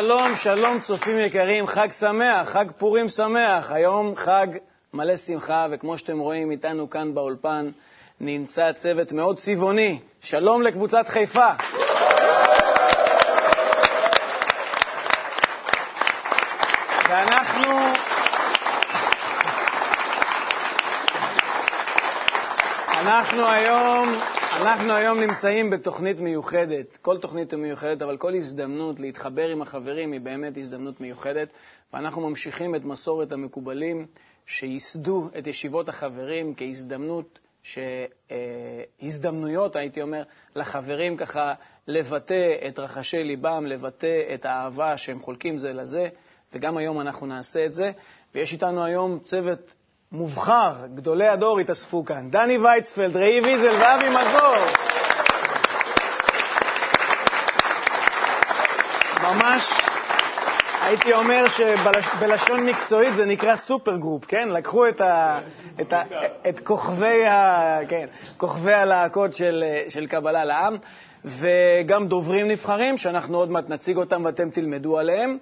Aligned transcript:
שלום, 0.00 0.36
שלום, 0.36 0.80
צופים 0.80 1.18
יקרים, 1.20 1.66
חג 1.66 1.88
שמח, 2.00 2.48
חג 2.48 2.64
פורים 2.78 3.08
שמח. 3.08 3.70
היום 3.70 4.16
חג 4.16 4.46
מלא 4.94 5.16
שמחה, 5.16 5.66
וכמו 5.70 5.98
שאתם 5.98 6.18
רואים 6.18 6.50
איתנו 6.50 6.90
כאן 6.90 7.14
באולפן, 7.14 7.66
נמצא 8.20 8.72
צוות 8.72 9.12
מאוד 9.12 9.38
צבעוני. 9.38 9.98
שלום 10.20 10.62
לקבוצת 10.62 11.08
חיפה. 11.08 11.48
ואנחנו... 17.08 17.72
אנחנו 23.00 23.48
היום, 23.48 24.18
אנחנו 24.56 24.92
היום 24.92 25.20
נמצאים 25.20 25.70
בתוכנית 25.70 26.20
מיוחדת. 26.20 26.96
כל 26.96 27.18
תוכנית 27.18 27.50
היא 27.52 27.58
מיוחדת, 27.60 28.02
אבל 28.02 28.16
כל 28.16 28.34
הזדמנות 28.34 29.00
להתחבר 29.00 29.48
עם 29.48 29.62
החברים 29.62 30.12
היא 30.12 30.20
באמת 30.20 30.56
הזדמנות 30.56 31.00
מיוחדת. 31.00 31.52
ואנחנו 31.92 32.28
ממשיכים 32.28 32.74
את 32.74 32.84
מסורת 32.84 33.32
המקובלים 33.32 34.06
שייסדו 34.46 35.28
את 35.38 35.46
ישיבות 35.46 35.88
החברים 35.88 36.54
כהזדמנות, 36.56 37.38
ש... 37.62 37.78
הזדמנויות, 39.02 39.76
הייתי 39.76 40.02
אומר, 40.02 40.22
לחברים 40.56 41.16
ככה 41.16 41.54
לבטא 41.88 42.54
את 42.68 42.78
רחשי 42.78 43.24
ליבם, 43.24 43.66
לבטא 43.66 44.34
את 44.34 44.44
האהבה 44.44 44.96
שהם 44.96 45.20
חולקים 45.20 45.58
זה 45.58 45.72
לזה. 45.72 46.08
וגם 46.52 46.76
היום 46.76 47.00
אנחנו 47.00 47.26
נעשה 47.26 47.66
את 47.66 47.72
זה. 47.72 47.92
ויש 48.34 48.52
איתנו 48.52 48.84
היום 48.84 49.18
צוות 49.18 49.58
מובחר, 50.12 50.72
גדולי 50.94 51.28
הדור 51.28 51.60
התאספו 51.60 52.04
כאן. 52.04 52.30
דני 52.30 52.58
וייצפלד, 52.58 53.16
ראי 53.16 53.40
ויזל 53.40 53.76
ואבי 53.80 54.08
מזור. 54.08 54.54
ממש, 59.22 59.72
הייתי 60.82 61.12
אומר 61.12 61.48
שבלשון 61.48 62.66
מקצועית 62.66 63.14
זה 63.14 63.24
נקרא 63.24 63.56
super 63.56 63.96
group, 63.96 64.24
כן? 64.24 64.48
לקחו 64.48 64.88
את, 64.88 65.00
ה, 65.00 65.38
את, 65.80 65.92
ה, 65.92 66.02
את 66.48 66.60
כוכבי, 66.60 67.26
ה, 67.26 67.78
כן, 67.88 68.06
כוכבי 68.36 68.74
הלהקות 68.74 69.34
של, 69.34 69.64
של 69.88 70.06
קבלה 70.06 70.44
לעם, 70.44 70.76
וגם 71.24 72.08
דוברים 72.08 72.48
נבחרים, 72.48 72.96
שאנחנו 72.96 73.38
עוד 73.38 73.50
מעט 73.50 73.68
נציג 73.68 73.96
אותם 73.96 74.24
ואתם 74.24 74.50
תלמדו 74.50 74.98
עליהם. 74.98 75.38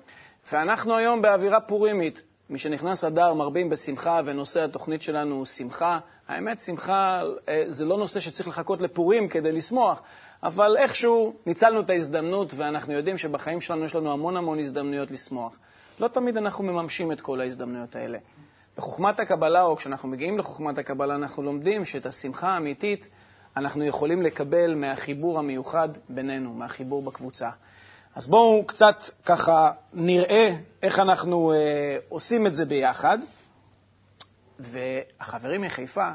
ואנחנו 0.53 0.97
היום 0.97 1.23
באווירה 1.23 1.61
פורימית. 1.61 2.23
משנכנס 2.53 3.05
אדר 3.05 3.35
מרבים 3.35 3.71
בשמחה, 3.71 4.21
ונושא 4.25 4.65
התוכנית 4.65 5.03
שלנו 5.03 5.35
הוא 5.35 5.45
שמחה. 5.45 5.99
האמת, 6.29 6.61
שמחה 6.61 7.23
אה, 7.49 7.65
זה 7.67 7.85
לא 7.85 7.99
נושא 7.99 8.21
שצריך 8.21 8.49
לחכות 8.49 8.81
לפורים 8.81 9.29
כדי 9.29 9.53
לשמוח, 9.53 10.03
אבל 10.43 10.77
איכשהו 10.77 11.35
ניצלנו 11.47 11.81
את 11.81 11.91
ההזדמנות, 11.91 12.53
ואנחנו 12.57 12.93
יודעים 12.93 13.19
שבחיים 13.19 13.61
שלנו 13.61 13.85
יש 13.85 13.95
לנו 13.95 14.13
המון 14.13 14.37
המון 14.37 14.59
הזדמנויות 14.59 15.11
לשמוח. 15.11 15.59
לא 16.01 16.09
תמיד 16.09 16.37
אנחנו 16.37 16.65
מממשים 16.65 17.13
את 17.13 17.21
כל 17.21 17.41
ההזדמנויות 17.41 17.97
האלה. 17.97 18.19
בחוכמת 18.77 19.21
הקבלה, 19.21 19.63
או 19.63 19.77
כשאנחנו 19.77 20.09
מגיעים 20.09 20.39
לחוכמת 20.39 20.79
הקבלה, 20.79 21.15
אנחנו 21.15 21.43
לומדים 21.43 21.85
שאת 21.85 22.07
השמחה 22.07 22.49
האמיתית 22.49 23.09
אנחנו 23.57 23.85
יכולים 23.85 24.23
לקבל 24.23 24.75
מהחיבור 24.75 25.39
המיוחד 25.39 25.89
בינינו, 26.09 26.55
מהחיבור 26.55 27.03
בקבוצה. 27.03 27.51
אז 28.15 28.29
בואו 28.29 28.67
קצת 28.67 29.03
ככה 29.25 29.71
נראה 29.93 30.57
איך 30.83 30.99
אנחנו 30.99 31.53
אה, 31.53 31.99
עושים 32.09 32.47
את 32.47 32.55
זה 32.55 32.65
ביחד. 32.65 33.19
והחברים 34.59 35.63
מחיפה, 35.63 36.11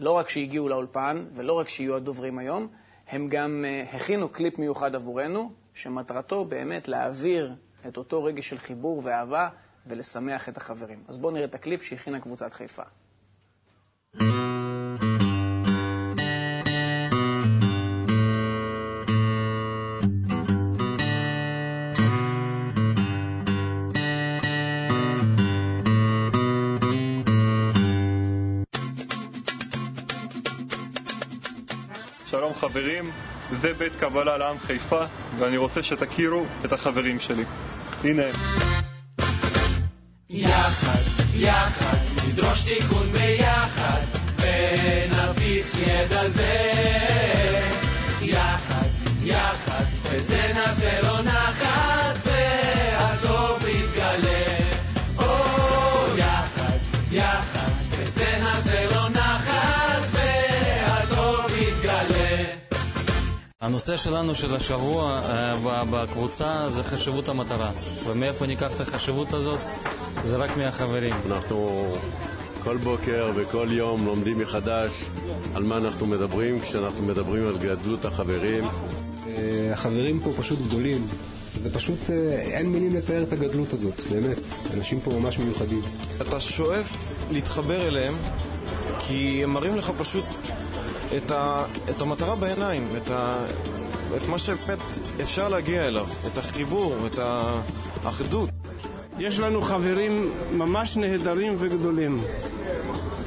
לא 0.00 0.10
רק 0.10 0.28
שהגיעו 0.28 0.68
לאולפן 0.68 1.24
ולא 1.34 1.52
רק 1.52 1.68
שיהיו 1.68 1.96
הדוברים 1.96 2.38
היום, 2.38 2.68
הם 3.08 3.28
גם 3.28 3.64
אה, 3.66 3.96
הכינו 3.96 4.28
קליפ 4.28 4.58
מיוחד 4.58 4.94
עבורנו, 4.94 5.52
שמטרתו 5.74 6.44
באמת 6.44 6.88
להעביר 6.88 7.54
את 7.88 7.96
אותו 7.96 8.24
רגש 8.24 8.48
של 8.48 8.58
חיבור 8.58 9.00
ואהבה 9.04 9.48
ולשמח 9.86 10.48
את 10.48 10.56
החברים. 10.56 11.04
אז 11.08 11.18
בואו 11.18 11.32
נראה 11.32 11.44
את 11.44 11.54
הקליפ 11.54 11.82
שהכינה 11.82 12.20
קבוצת 12.20 12.52
חיפה. 12.52 12.82
חברים, 14.20 14.53
זה 33.60 33.72
בית 33.78 33.92
קבלה 34.00 34.36
לעם 34.36 34.58
חיפה, 34.58 35.04
ואני 35.38 35.56
רוצה 35.56 35.82
שתכירו 35.82 36.46
את 36.64 36.72
החברים 36.72 37.20
שלי. 37.20 37.44
הנה 38.04 38.22
הם. 38.22 38.34
יחד, 40.30 41.02
יחד, 41.34 41.96
נדרוש 42.28 42.64
תיקון 42.64 43.12
הנושא 63.88 64.04
שלנו 64.04 64.34
של 64.34 64.54
השבוע 64.54 65.20
uh, 65.20 65.84
בקבוצה 65.90 66.66
זה 66.70 66.82
חשיבות 66.82 67.28
המטרה. 67.28 67.70
ומאיפה 68.06 68.46
ניקח 68.46 68.74
את 68.74 68.80
החשיבות 68.80 69.32
הזאת? 69.32 69.60
זה 70.24 70.36
רק 70.36 70.56
מהחברים. 70.56 71.14
אנחנו 71.26 71.86
כל 72.62 72.76
בוקר 72.76 73.32
וכל 73.36 73.68
יום 73.70 74.06
לומדים 74.06 74.38
מחדש 74.38 74.90
על 75.54 75.62
מה 75.62 75.76
אנחנו 75.76 76.06
מדברים 76.06 76.60
כשאנחנו 76.60 77.06
מדברים 77.06 77.46
על 77.46 77.58
גדלות 77.58 78.04
החברים. 78.04 78.64
החברים 79.72 80.20
פה 80.20 80.32
פשוט 80.36 80.58
גדולים. 80.58 81.06
זה 81.54 81.74
פשוט, 81.74 82.10
אין 82.30 82.66
מילים 82.72 82.94
לתאר 82.96 83.22
את 83.22 83.32
הגדלות 83.32 83.72
הזאת, 83.72 84.00
באמת. 84.10 84.38
אנשים 84.74 85.00
פה 85.00 85.10
ממש 85.10 85.38
מיוחדים. 85.38 85.82
אתה 86.20 86.40
שואף 86.40 86.90
להתחבר 87.30 87.88
אליהם, 87.88 88.18
כי 89.06 89.40
הם 89.44 89.50
מראים 89.50 89.76
לך 89.76 89.90
פשוט 89.98 90.24
את, 91.16 91.30
ה, 91.30 91.64
את 91.90 92.02
המטרה 92.02 92.36
בעיניים, 92.36 92.88
את, 92.96 93.10
ה, 93.10 93.46
את 94.16 94.28
מה 94.28 94.38
שבאמת 94.38 94.78
אפשר 95.22 95.48
להגיע 95.48 95.86
אליו, 95.86 96.06
את 96.26 96.38
החיבור, 96.38 96.96
את 97.06 97.18
האחדות. 98.04 98.50
יש 99.18 99.38
לנו 99.38 99.62
חברים 99.62 100.30
ממש 100.52 100.96
נהדרים 100.96 101.54
וגדולים. 101.58 102.22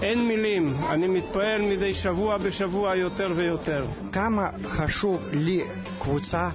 אין 0.02 0.28
מילים, 0.28 0.78
אני 0.90 1.08
מתפעל 1.08 1.62
מדי 1.62 1.94
שבוע 1.94 2.38
בשבוע 2.38 2.96
יותר 2.96 3.32
ויותר. 3.36 3.86
כמה 4.12 4.50
חשוב 4.66 5.22
לי 5.32 5.64
קבוצה, 6.00 6.50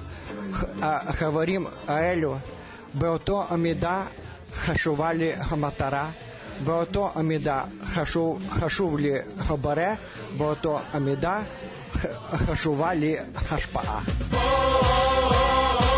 החברים 0.83 1.67
האלו, 1.89 2.37
באותו 2.95 3.45
המידה 3.49 4.05
חשובה 4.55 5.13
לי 5.13 5.33
המטרה, 5.35 6.11
באותו 6.65 7.13
המידה 7.15 7.65
חשוב, 7.85 8.43
חשוב 8.51 8.99
לי 8.99 9.13
הבורא, 9.39 9.95
באותו 10.37 10.81
המידה 10.93 11.43
חשובה 12.33 12.95
לי 12.95 13.17
השפעה. 13.51 14.01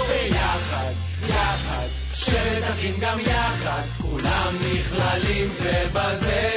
ביחד, 0.09 0.93
גם 3.01 3.21
יחד, 3.21 3.83
כולם 4.03 4.57
נכללים 4.75 5.49
זה 5.55 5.85
בזה. 5.93 6.51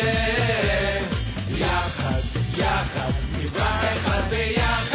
יחד, 1.50 2.22
יחד, 2.58 3.12
נברא 3.40 3.94
אחד 3.94 4.22
ביחד, 4.30 4.87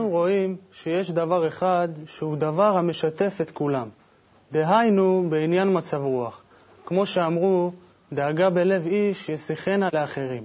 אבל 0.00 0.08
אנו 0.08 0.16
רואים 0.16 0.56
שיש 0.72 1.10
דבר 1.10 1.48
אחד 1.48 1.88
שהוא 2.06 2.36
דבר 2.36 2.76
המשתף 2.76 3.38
את 3.40 3.50
כולם. 3.50 3.88
דהיינו 4.52 5.26
בעניין 5.30 5.76
מצב 5.76 6.00
רוח. 6.02 6.42
כמו 6.86 7.06
שאמרו, 7.06 7.72
דאגה 8.12 8.50
בלב 8.50 8.86
איש 8.86 9.28
ישיחנה 9.28 9.88
לאחרים. 9.92 10.44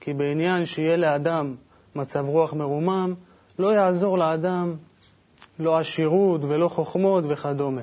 כי 0.00 0.12
בעניין 0.12 0.66
שיהיה 0.66 0.96
לאדם 0.96 1.54
מצב 1.94 2.24
רוח 2.28 2.52
מרומם, 2.54 3.14
לא 3.58 3.74
יעזור 3.74 4.18
לאדם 4.18 4.74
לא 5.58 5.78
עשירות 5.78 6.40
ולא 6.44 6.68
חוכמות 6.68 7.24
וכדומה, 7.28 7.82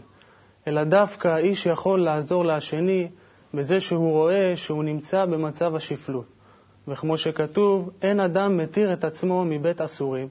אלא 0.68 0.84
דווקא 0.84 1.28
האיש 1.28 1.66
יכול 1.66 2.04
לעזור 2.04 2.46
לשני 2.46 3.08
בזה 3.54 3.80
שהוא 3.80 4.12
רואה 4.12 4.54
שהוא 4.56 4.84
נמצא 4.84 5.26
במצב 5.26 5.76
השפלות. 5.76 6.26
וכמו 6.88 7.18
שכתוב, 7.18 7.90
אין 8.02 8.20
אדם 8.20 8.58
מתיר 8.58 8.94
את 8.94 9.04
עצמו 9.04 9.46
מבית 9.46 9.82
אסורים, 9.82 10.28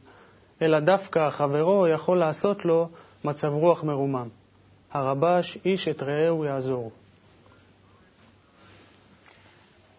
אלא 0.63 0.81
דווקא 0.81 1.31
חברו 1.31 1.87
יכול 1.87 2.19
לעשות 2.19 2.65
לו 2.65 2.89
מצב 3.25 3.49
רוח 3.49 3.85
מרומם. 3.85 4.29
הרבש, 4.93 5.59
איש 5.65 5.89
את 5.89 6.03
רעהו 6.03 6.45
יעזור. 6.45 6.91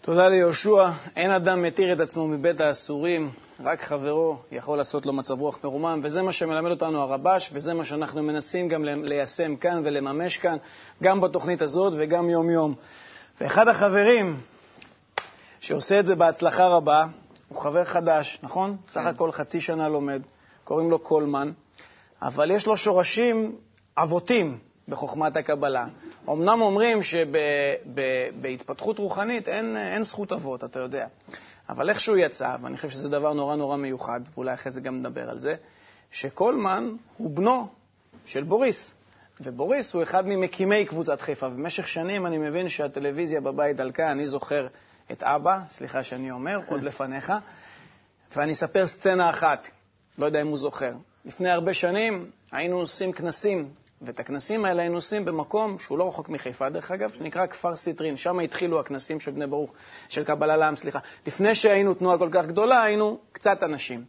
תודה 0.01 0.27
ליהושע. 0.27 0.89
אין 1.15 1.31
אדם 1.31 1.61
מתיר 1.61 1.94
את 1.94 2.00
עצמו 2.00 2.27
מבית 2.27 2.61
האסורים, 2.61 3.31
רק 3.63 3.81
חברו 3.81 4.38
יכול 4.51 4.77
לעשות 4.77 5.06
לו 5.06 5.13
מצב 5.13 5.39
רוח 5.39 5.59
מרומם, 5.63 6.00
וזה 6.03 6.21
מה 6.21 6.31
שמלמד 6.31 6.71
אותנו 6.71 7.01
הרבש, 7.01 7.50
וזה 7.53 7.73
מה 7.73 7.85
שאנחנו 7.85 8.23
מנסים 8.23 8.67
גם 8.67 8.83
ליישם 8.83 9.55
כאן 9.55 9.81
ולממש 9.85 10.38
כאן, 10.38 10.57
גם 11.03 11.21
בתוכנית 11.21 11.62
הזאת 11.62 11.94
וגם 11.97 12.29
יום-יום. 12.29 12.75
ואחד 13.41 13.67
החברים 13.67 14.39
שעושה 15.59 16.00
את 16.00 16.05
זה 16.05 16.15
בהצלחה 16.15 16.67
רבה, 16.67 17.05
הוא 17.47 17.62
חבר 17.62 17.85
חדש, 17.85 18.39
נכון? 18.44 18.77
כן. 18.88 18.94
סך 18.94 19.05
הכל 19.05 19.31
חצי 19.31 19.62
שנה 19.62 19.88
לומד, 19.88 20.21
קוראים 20.69 20.89
לו 20.89 21.00
קולמן, 21.00 21.51
אבל 22.21 22.51
יש 22.51 22.68
לו 22.68 22.77
שורשים 22.77 23.56
אבותים 23.98 24.57
בחוכמת 24.88 25.38
הקבלה. 25.38 25.86
אמנם 26.30 26.62
אומרים 26.62 27.00
שבהתפתחות 27.04 28.98
רוחנית 28.98 29.48
אין, 29.48 29.77
אין 29.77 30.04
זכות 30.04 30.31
אבות, 30.31 30.63
אתה 30.63 30.80
יודע. 30.80 31.07
אבל 31.69 31.89
איך 31.89 32.00
שהוא 32.00 32.18
יצא, 32.18 32.56
ואני 32.62 32.75
חושב 32.75 32.89
שזה 32.89 33.10
דבר 33.10 33.33
נורא 33.33 33.56
נורא 33.56 33.77
מיוחד, 33.77 34.19
ואולי 34.33 34.54
אחרי 34.54 34.71
זה 34.71 34.81
גם 34.81 35.00
נדבר 35.00 35.30
על 35.30 35.39
זה, 35.39 35.56
שקולמן 36.12 36.95
הוא 37.18 37.31
בנו 37.31 37.68
של 38.25 38.44
בוריס. 38.44 38.94
ובוריס 39.42 39.94
הוא 39.94 40.04
אחד 40.04 40.27
ממקימי 40.27 40.86
קבוצת 40.86 41.22
חיפה. 41.22 41.50
במשך 41.50 41.88
שנים 41.88 42.25
אני 42.25 42.38
מבין 42.38 42.69
שהטלוויזיה 42.69 43.42
בבית 43.42 43.77
דלקה, 43.77 44.12
אני 44.12 44.25
זוכר 44.25 44.68
את 45.12 45.24
אבא, 45.24 45.60
סליחה 45.69 46.04
שאני 46.04 46.31
אומר, 46.31 46.60
עוד 46.68 46.83
לפניך, 46.83 47.33
ואני 48.36 48.51
אספר 48.51 48.88
סצנה 48.88 49.30
אחת, 49.30 49.68
לא 50.19 50.25
יודע 50.25 50.42
אם 50.42 50.48
הוא 50.48 50.57
זוכר. 50.57 50.92
לפני 51.25 51.50
הרבה 51.50 51.74
שנים 51.74 52.31
היינו 52.51 52.77
עושים 52.80 53.12
כנסים, 53.12 53.69
ואת 54.01 54.19
הכנסים 54.19 54.66
האלה 54.66 54.81
היינו 54.81 54.95
עושים 54.95 55.25
במקום 55.25 55.80
שהוא 55.80 55.98
לא 55.98 56.07
רחוק 56.07 56.30
מחיפה, 56.30 56.69
דרך 56.69 56.92
אגב, 56.92 57.10
שנקרא 57.10 57.45
כפר 57.45 57.75
סיטרין. 57.75 58.18
שם 58.18 58.39
התחילו 58.39 58.80
הכנסים 58.80 59.19
של 59.19 59.31
בני 59.31 59.48
ברוך, 59.48 59.74
של 60.10 60.24
קבלה 60.24 60.57
לעם, 60.57 60.75
סליחה. 60.75 61.00
לפני 61.27 61.56
שהיינו 61.56 61.94
תנועה 61.94 62.18
כל 62.18 62.30
כך 62.31 62.45
גדולה, 62.45 62.83
היינו 62.83 63.19
קצת 63.31 63.63
אנשים. 63.63 64.04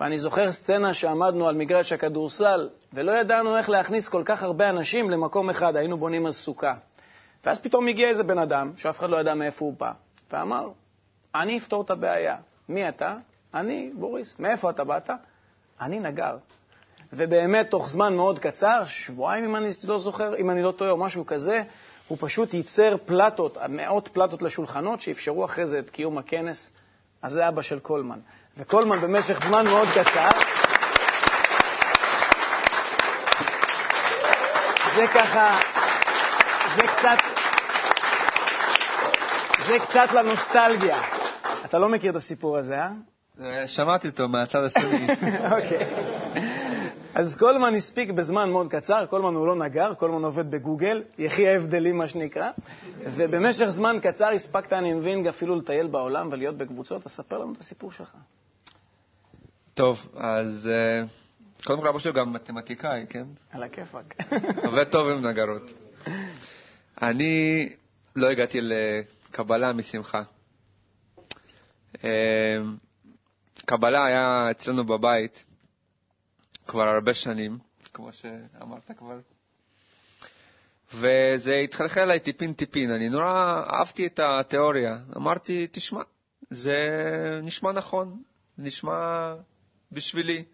ואני 0.00 0.18
זוכר 0.18 0.52
סצנה 0.52 0.94
שעמדנו 0.94 1.48
על 1.48 1.54
מגרש 1.56 1.92
הכדורסל, 1.92 2.68
ולא 2.92 3.12
ידענו 3.12 3.56
איך 3.56 3.70
להכניס 3.70 4.08
כל 4.08 4.22
כך 4.24 4.42
הרבה 4.42 4.70
אנשים 4.70 5.10
למקום 5.10 5.50
אחד, 5.50 5.76
היינו 5.76 5.98
בונים 5.98 6.26
אז 6.26 6.34
סוכה. 6.34 6.74
ואז 7.44 7.60
פתאום 7.60 7.88
הגיע 7.88 8.08
איזה 8.08 8.22
בן 8.22 8.38
אדם, 8.38 8.72
שאף 8.76 8.98
אחד 8.98 9.10
לא 9.10 9.20
ידע 9.20 9.34
מאיפה 9.34 9.64
הוא 9.64 9.74
בא, 9.78 9.92
ואמר, 10.32 10.68
אני 11.34 11.58
אפתור 11.58 11.82
את 11.82 11.90
הבעיה. 11.90 12.36
מי 12.68 12.88
אתה? 12.88 13.16
אני, 13.54 13.90
בוריס. 13.94 14.34
מאיפה 14.38 14.70
אתה 14.70 14.84
באת? 14.84 15.10
אני 15.80 16.00
נגר. 16.00 16.36
ובאמת, 17.12 17.70
תוך 17.70 17.88
זמן 17.88 18.14
מאוד 18.14 18.38
קצר, 18.38 18.84
שבועיים 18.84 19.44
אם 19.44 19.56
אני 19.56 19.68
לא 19.84 19.98
זוכר, 19.98 20.36
אם 20.36 20.50
אני 20.50 20.62
לא 20.62 20.72
טועה, 20.72 20.90
או 20.90 20.96
משהו 20.96 21.26
כזה, 21.26 21.62
הוא 22.08 22.18
פשוט 22.20 22.54
ייצר 22.54 22.96
פלטות, 23.06 23.58
מאות 23.68 24.08
פלטות 24.08 24.42
לשולחנות, 24.42 25.00
שאפשרו 25.00 25.44
אחרי 25.44 25.66
זה 25.66 25.78
את 25.78 25.90
קיום 25.90 26.18
הכנס. 26.18 26.70
אז 27.22 27.32
זה 27.32 27.48
אבא 27.48 27.62
של 27.62 27.78
קולמן. 27.78 28.18
וקולמן 28.56 29.00
במשך 29.00 29.46
זמן 29.46 29.66
מאוד 29.66 29.88
קצר, 29.88 30.28
זה 34.96 35.06
ככה, 35.14 35.60
זה 36.76 36.82
קצת, 36.86 37.18
זה 39.66 39.78
קצת 39.78 40.12
לנוסטלגיה. 40.12 41.02
אתה 41.64 41.78
לא 41.78 41.88
מכיר 41.88 42.10
את 42.10 42.16
הסיפור 42.16 42.56
הזה, 42.56 42.74
אה? 42.74 42.88
שמעתי 43.66 44.08
אותו 44.08 44.28
מהצד 44.28 44.64
השני. 44.64 45.06
אוקיי. 45.56 45.86
אז 47.14 47.36
קולמן 47.36 47.74
הספיק 47.74 48.10
בזמן 48.10 48.50
מאוד 48.50 48.68
קצר, 48.68 49.06
קולמן 49.06 49.34
הוא 49.34 49.46
לא 49.46 49.56
נגר, 49.56 49.94
קולמן 49.94 50.24
עובד 50.24 50.50
בגוגל, 50.50 51.02
יחי 51.18 51.48
ההבדלים 51.48 51.98
מה 51.98 52.08
שנקרא, 52.08 52.50
ובמשך 53.04 53.68
זמן 53.68 53.96
קצר 54.02 54.28
הספקת, 54.28 54.72
אני 54.72 54.92
מבין, 54.94 55.26
אפילו 55.26 55.56
לטייל 55.56 55.86
בעולם 55.86 56.28
ולהיות 56.32 56.56
בקבוצות, 56.56 57.06
אז 57.06 57.12
ספר 57.12 57.38
לנו 57.38 57.52
את 57.52 57.60
הסיפור 57.60 57.92
שלך. 57.92 58.10
טוב, 59.74 60.06
אז 60.16 60.70
אה, 60.72 61.02
קודם 61.64 61.82
כל 61.82 61.88
אבא 61.88 61.98
שלי 61.98 62.12
גם 62.12 62.32
מתמטיקאי, 62.32 63.06
כן? 63.08 63.24
על 63.52 63.62
הכיפאק. 63.62 64.14
עובד 64.64 64.84
טוב 64.84 65.08
עם 65.08 65.26
נגרות. 65.26 65.70
אני 67.02 67.68
לא 68.16 68.30
הגעתי 68.30 68.58
לקבלה 68.62 69.72
משמחה. 69.72 70.22
קבלה 73.68 74.06
היה 74.06 74.50
אצלנו 74.50 74.84
בבית 74.84 75.44
כבר 76.66 76.82
הרבה 76.82 77.14
שנים, 77.14 77.58
כמו 77.94 78.12
שאמרת 78.12 78.90
כבר, 78.98 79.18
וזה 80.94 81.54
התחלחל 81.54 82.00
אליי 82.00 82.20
טיפין-טיפין. 82.20 82.90
אני 82.90 83.08
נורא 83.08 83.62
אהבתי 83.72 84.06
את 84.06 84.18
התיאוריה. 84.22 84.98
אמרתי, 85.16 85.66
תשמע, 85.72 86.02
זה 86.50 86.88
נשמע 87.42 87.72
נכון, 87.72 88.22
נשמע 88.58 89.34
בשבילי. 89.92 90.44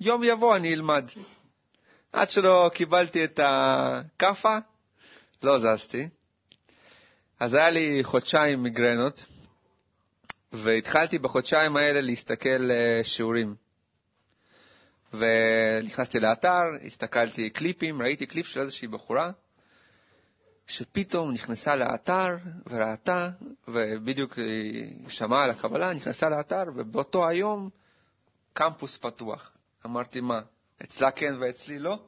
יום 0.00 0.24
יבוא 0.24 0.56
אני 0.56 0.74
אלמד. 0.74 1.04
עד 2.12 2.30
שלא 2.30 2.70
קיבלתי 2.74 3.24
את 3.24 3.40
הכאפה, 3.42 4.58
לא 5.42 5.58
זזתי. 5.58 6.08
אז 7.40 7.54
היה 7.54 7.70
לי 7.70 8.00
חודשיים 8.04 8.62
מיגרנות, 8.62 9.26
והתחלתי 10.62 11.18
בחודשיים 11.18 11.76
האלה 11.76 12.00
להסתכל 12.00 12.70
אה, 12.70 13.00
שיעורים. 13.04 13.54
ונכנסתי 15.14 16.20
לאתר, 16.20 16.62
הסתכלתי 16.86 17.50
קליפים, 17.50 18.02
ראיתי 18.02 18.26
קליפ 18.26 18.46
של 18.46 18.60
איזושהי 18.60 18.88
בחורה, 18.88 19.30
שפתאום 20.66 21.32
נכנסה 21.32 21.76
לאתר 21.76 22.28
וראתה, 22.66 23.30
ובדיוק 23.68 24.38
שמעה 25.08 25.44
על 25.44 25.50
הקבלה, 25.50 25.92
נכנסה 25.94 26.28
לאתר, 26.28 26.62
ובאותו 26.76 27.28
היום 27.28 27.70
קמפוס 28.52 28.96
פתוח. 28.96 29.50
אמרתי, 29.86 30.20
מה, 30.20 30.40
אצלה 30.84 31.10
כן 31.10 31.34
ואצלי 31.40 31.78
לא? 31.78 31.98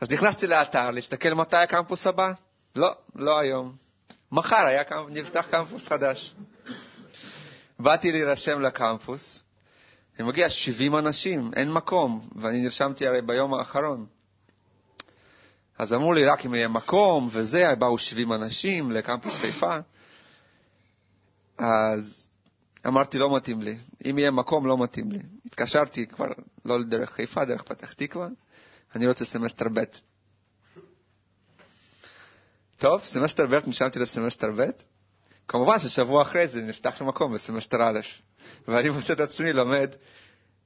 אז 0.00 0.10
נכנסתי 0.10 0.46
לאתר 0.46 0.90
להסתכל 0.90 1.34
מתי 1.34 1.56
הקמפוס 1.56 2.06
הבא. 2.06 2.32
לא, 2.76 2.96
לא 3.14 3.38
היום. 3.38 3.83
מחר 4.34 4.66
היה, 4.66 4.82
נפתח 5.08 5.46
קמפוס 5.50 5.88
חדש. 5.88 6.34
באתי 7.78 8.12
להירשם 8.12 8.60
לקמפוס, 8.60 9.42
אני 10.18 10.28
מגיע 10.28 10.50
70 10.50 10.96
אנשים, 10.96 11.50
אין 11.56 11.72
מקום, 11.72 12.28
ואני 12.36 12.60
נרשמתי 12.62 13.06
הרי 13.06 13.22
ביום 13.22 13.54
האחרון. 13.54 14.06
אז 15.78 15.92
אמרו 15.92 16.12
לי, 16.12 16.24
רק 16.24 16.46
אם 16.46 16.54
יהיה 16.54 16.68
מקום 16.68 17.28
וזה, 17.32 17.74
באו 17.74 17.98
70 17.98 18.32
אנשים 18.32 18.90
לקמפוס 18.92 19.34
חיפה. 19.34 19.76
אז 21.58 22.28
אמרתי, 22.86 23.18
לא 23.18 23.36
מתאים 23.36 23.62
לי. 23.62 23.78
אם 24.10 24.18
יהיה 24.18 24.30
מקום, 24.30 24.66
לא 24.66 24.78
מתאים 24.78 25.12
לי. 25.12 25.18
התקשרתי 25.46 26.06
כבר, 26.06 26.26
לא 26.64 26.82
דרך 26.82 27.10
חיפה, 27.10 27.44
דרך 27.44 27.62
פתח 27.62 27.92
תקווה, 27.92 28.28
אני 28.94 29.06
רוצה 29.06 29.24
סמסטר 29.24 29.66
ב'. 29.74 29.80
טוב, 32.78 33.04
סמסטר 33.04 33.46
ב', 33.46 33.68
נשארתי 33.68 33.98
לסמסטר 33.98 34.48
ב'. 34.56 34.70
כמובן 35.48 35.78
ששבוע 35.78 36.22
אחרי 36.22 36.48
זה 36.48 36.62
נפתח 36.62 37.00
לי 37.00 37.06
מקום 37.06 37.34
בסמסטר 37.34 37.82
א', 37.82 38.00
ואני 38.68 38.88
מוצא 38.88 39.12
את 39.12 39.20
עצמי 39.20 39.52
לומד 39.52 39.90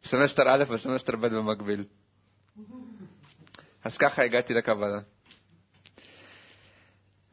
סמסטר 0.05 0.43
א' 0.49 0.65
וסמסטר 0.69 1.17
ב' 1.17 1.27
במקביל. 1.27 1.85
אז 3.85 3.99
ככה 3.99 4.23
הגעתי 4.23 4.55
לקבלה. 4.55 4.99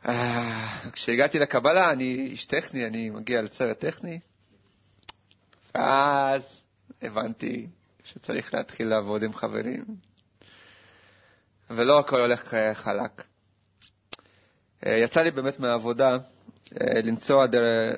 אה, 0.07 0.89
כשהגעתי 0.91 1.39
לקבלה, 1.39 1.91
אני 1.91 2.27
איש 2.31 2.45
טכני, 2.45 2.85
אני 2.87 3.09
מגיע 3.09 3.41
לצוות 3.41 3.77
טכני, 3.77 4.19
ואז 5.75 6.63
הבנתי 7.01 7.67
שצריך 8.03 8.53
להתחיל 8.53 8.87
לעבוד 8.87 9.23
עם 9.23 9.33
חברים, 9.33 9.85
ולא 11.69 11.99
הכל 11.99 12.21
הולך 12.21 12.55
חלק. 12.73 13.34
אה, 14.85 14.91
יצא 14.97 15.21
לי 15.21 15.31
באמת 15.31 15.59
מהעבודה 15.59 16.17
אה, 16.81 17.01
לנסוע 17.03 17.45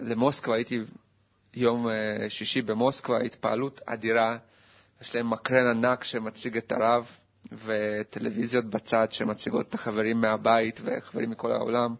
למוסקבה, 0.01 0.55
הייתי 0.55 0.79
יום 1.53 1.89
אה, 1.89 2.25
שישי 2.29 2.61
במוסקבה, 2.61 3.19
התפעלות 3.19 3.81
אדירה, 3.85 4.37
יש 5.01 5.15
להם 5.15 5.29
מקרן 5.29 5.67
ענק 5.67 6.03
שמציג 6.03 6.57
את 6.57 6.71
הרב, 6.71 7.05
וטלוויזיות 7.65 8.65
בצד 8.65 9.07
שמציגות 9.11 9.67
את 9.69 9.73
החברים 9.73 10.21
מהבית 10.21 10.79
וחברים 10.83 11.29
מכל 11.29 11.51
העולם, 11.51 11.95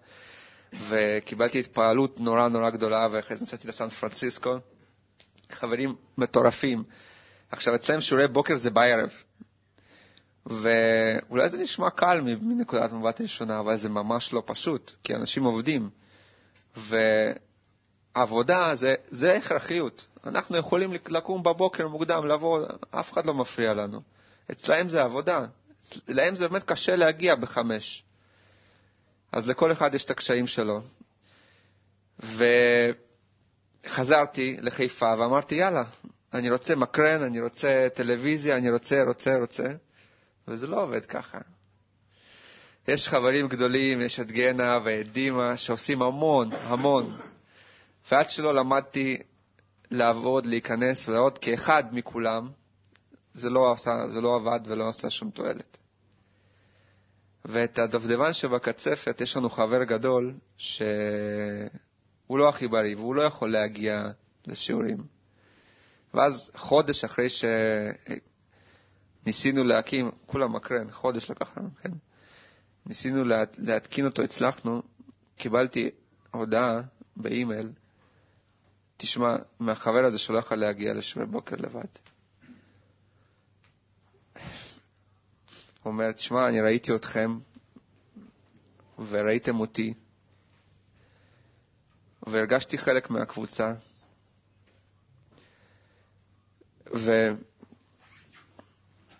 וקיבלתי 0.90 1.60
התפעלות 1.60 2.20
נורא 2.20 2.48
נורא 2.48 2.70
גדולה, 2.70 3.08
ואחרי 3.12 3.38
זה 3.38 3.44
נסעתי 3.44 3.68
לסן 3.68 3.90
פרנסיסקו. 3.90 4.56
חברים 5.52 5.96
מטורפים. 6.18 6.84
עכשיו, 7.52 7.76
אצלם 7.76 8.02
שיעורי 8.02 8.28
בוקר 8.28 8.58
זה 8.58 8.70
בערב, 8.70 9.10
ואולי 10.50 11.50
זה 11.50 11.58
נשמע 11.58 11.90
קל 11.90 12.22
מנקודת 12.22 12.92
מבט 12.92 13.22
ראשונה, 13.22 13.60
אבל 13.60 13.78
זה 13.78 13.90
ממש 13.90 14.34
לא 14.34 14.44
פשוט, 14.46 14.92
כי 15.04 15.16
אנשים 15.16 15.44
עובדים. 15.44 15.90
עבודה 18.14 18.76
זה, 18.76 18.96
זה 19.10 19.36
הכרחיות. 19.38 20.08
אנחנו 20.26 20.58
יכולים 20.58 20.94
לקום 21.08 21.44
בבוקר 21.44 21.88
מוקדם, 21.88 22.28
לבוא, 22.28 22.66
אף 22.92 23.12
אחד 23.14 23.26
לא 23.26 23.34
מפריע 23.34 23.74
לנו. 23.74 24.02
אצלהם 24.52 24.90
זה 24.90 25.02
עבודה. 25.04 25.46
להם 26.08 26.36
זה 26.36 26.48
באמת 26.48 26.64
קשה 26.64 26.96
להגיע 26.96 27.36
בחמש. 27.36 28.04
אז 29.32 29.48
לכל 29.48 29.72
אחד 29.72 29.96
יש 29.96 30.06
את 30.06 30.12
הקשיים 30.12 30.48
שלו. 30.48 30.82
וחזרתי 33.86 34.58
לחיפה 34.62 35.14
ואמרתי, 35.18 35.56
יאללה, 35.56 35.84
אני 36.34 36.50
רוצה 36.50 36.76
מקרן, 36.76 37.22
אני 37.22 37.42
רוצה 37.42 37.88
טלוויזיה, 37.94 38.58
אני 38.58 38.72
רוצה, 38.72 39.04
רוצה, 39.04 39.36
רוצה, 39.38 39.64
וזה 40.48 40.68
לא 40.68 40.84
עובד 40.84 41.06
ככה. 41.06 41.38
יש 42.88 43.08
חברים 43.08 43.48
גדולים, 43.48 44.02
יש 44.02 44.20
את 44.20 44.32
גנה 44.32 44.80
ואת 44.84 45.12
דימה, 45.12 45.58
שעושים 45.58 46.02
המון, 46.02 46.50
המון. 46.54 47.18
ועד 48.12 48.30
שלא 48.30 48.54
למדתי 48.54 49.18
לעבוד, 49.92 50.46
להיכנס 50.46 51.08
ולעוד 51.08 51.38
כאחד 51.38 51.84
מכולם, 51.92 52.50
זה 53.34 53.50
לא, 53.50 53.74
עשה, 53.74 54.08
זה 54.08 54.22
לא 54.22 54.36
עבד 54.36 54.60
ולא 54.66 54.90
עשה 54.90 55.10
שום 55.10 55.30
תועלת. 55.30 55.78
ואת 57.46 57.80
הדובדבן 57.80 58.34
שבקצפת, 58.34 59.22
יש 59.22 59.38
לנו 59.38 59.50
חבר 59.50 59.84
גדול 59.84 60.34
שהוא 60.58 60.80
לא 62.30 62.50
הכי 62.50 62.68
בריא 62.68 62.96
והוא 62.96 63.16
לא 63.16 63.22
יכול 63.22 63.52
להגיע 63.52 64.08
לשיעורים. 64.48 64.98
ואז 66.14 66.52
חודש 66.56 67.04
אחרי 67.04 67.28
שניסינו 69.28 69.64
להקים, 69.64 70.12
כולם 70.26 70.56
מקרן, 70.56 70.92
חודש 70.92 71.30
לקח 71.30 71.58
לנו, 71.58 71.70
כן? 71.82 71.92
ניסינו 72.86 73.24
לה, 73.24 73.44
להתקין 73.58 74.06
אותו, 74.06 74.22
הצלחנו, 74.22 74.82
קיבלתי 75.38 75.90
הודעה 76.32 76.82
באימייל, 77.16 77.72
תשמע, 78.98 79.36
מהחבר 79.60 80.06
הזה 80.06 80.20
שלא 80.20 80.38
יכול 80.38 80.58
להגיע 80.58 80.94
לשיעורי 80.94 81.32
בוקר 81.32 81.56
לבד. 81.60 81.86
הוא 84.34 84.42
אומר, 85.94 86.12
תשמע, 86.12 86.48
אני 86.48 86.62
ראיתי 86.62 86.96
אתכם, 86.96 87.38
וראיתם 89.10 89.60
אותי, 89.60 89.94
והרגשתי 92.28 92.78
חלק 92.78 93.10
מהקבוצה, 93.10 93.74
ו... 96.96 97.12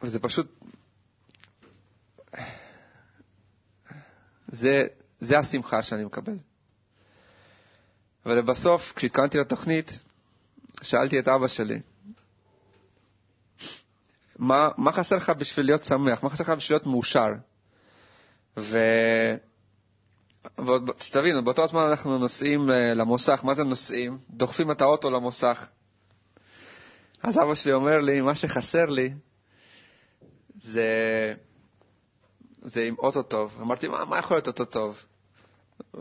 וזה 0.02 0.20
פשוט... 0.20 0.48
זה, 4.48 4.84
זה 5.20 5.40
השמחה 5.40 5.82
שאני 5.82 6.04
מקבל. 6.06 6.38
ולבסוף, 8.26 8.94
כשהתכוננתי 8.96 9.38
לתוכנית, 9.38 10.00
שאלתי 10.82 11.20
את 11.20 11.28
אבא 11.28 11.48
שלי, 11.48 11.80
מה, 14.40 14.70
מה 14.78 14.92
חסר 14.92 15.16
לך 15.16 15.30
בשביל 15.30 15.66
להיות 15.66 15.84
שמח? 15.84 16.24
מה 16.24 16.30
חסר 16.30 16.44
לך 16.44 16.50
בשביל 16.50 16.76
להיות 16.76 16.86
מאושר? 16.86 17.28
ו... 18.58 18.78
ושתבינו, 21.00 21.44
באותו 21.44 21.68
זמן 21.68 21.82
אנחנו 21.82 22.18
נוסעים 22.18 22.72
אה, 22.72 22.94
למוסך, 22.94 23.40
מה 23.44 23.54
זה 23.56 23.64
נוסעים? 23.64 24.18
דוחפים 24.30 24.72
את 24.72 24.82
האוטו 24.82 25.10
למוסך. 25.10 25.68
אז 27.24 27.38
אבא 27.38 27.56
שלי 27.56 27.74
אומר 27.74 28.00
לי, 28.00 28.22
מה 28.22 28.36
שחסר 28.36 28.86
לי 28.86 29.14
זה, 30.62 31.34
זה 32.62 32.84
עם 32.84 32.96
אוטו 33.00 33.24
טוב. 33.24 33.58
אמרתי, 33.62 33.88
מה, 33.88 34.06
מה 34.06 34.20
יכול 34.20 34.38
להיות 34.38 34.48
אוטו 34.48 34.66
טוב? 34.66 35.04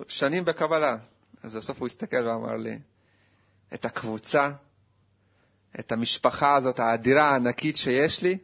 שנים 0.09 0.45
בקבלה. 0.45 0.97
אז 1.43 1.55
בסוף 1.55 1.79
הוא 1.79 1.87
הסתכל 1.87 2.27
ואמר 2.27 2.57
לי, 2.57 2.79
את 3.75 3.85
הקבוצה, 3.85 4.51
את 5.81 5.93
המשפחה 5.93 6.57
הזאת, 6.57 6.79
האדירה 6.79 7.31
הענקית 7.31 7.77
שיש 7.77 8.23
לי, 8.23 8.39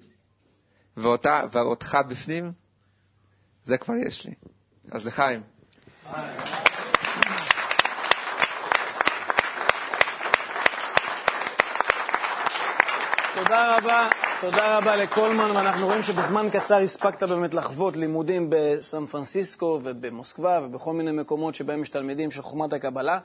ואותה, 0.97 1.43
ואותך 1.53 1.99
בפנים, 2.09 2.53
זה 3.65 3.79
כבר 3.79 3.95
יש 4.07 4.27
לי. 4.27 4.35
אז 4.91 5.07
לחיים. 5.07 5.43
תודה 13.35 13.77
רבה, 13.77 14.09
תודה 14.43 14.79
רבה 14.79 14.97
לקולמן, 14.97 15.51
ואנחנו 15.57 15.87
רואים 15.87 16.03
שבזמן 16.03 16.47
קצר 16.53 16.77
הספקת 16.77 17.23
באמת 17.23 17.55
לחוות 17.55 17.97
לימודים 17.97 18.51
בסן 18.51 19.07
פרנסיסקו 19.07 19.81
ובמוסקבה 19.83 20.61
ובכל 20.65 20.93
מיני 20.93 21.13
מקומות 21.13 21.55
שבהם 21.55 21.83
יש 21.83 21.89
תלמידים 21.89 22.31
של 22.31 22.43
חומת 22.43 22.73
הקבלה, 22.73 23.19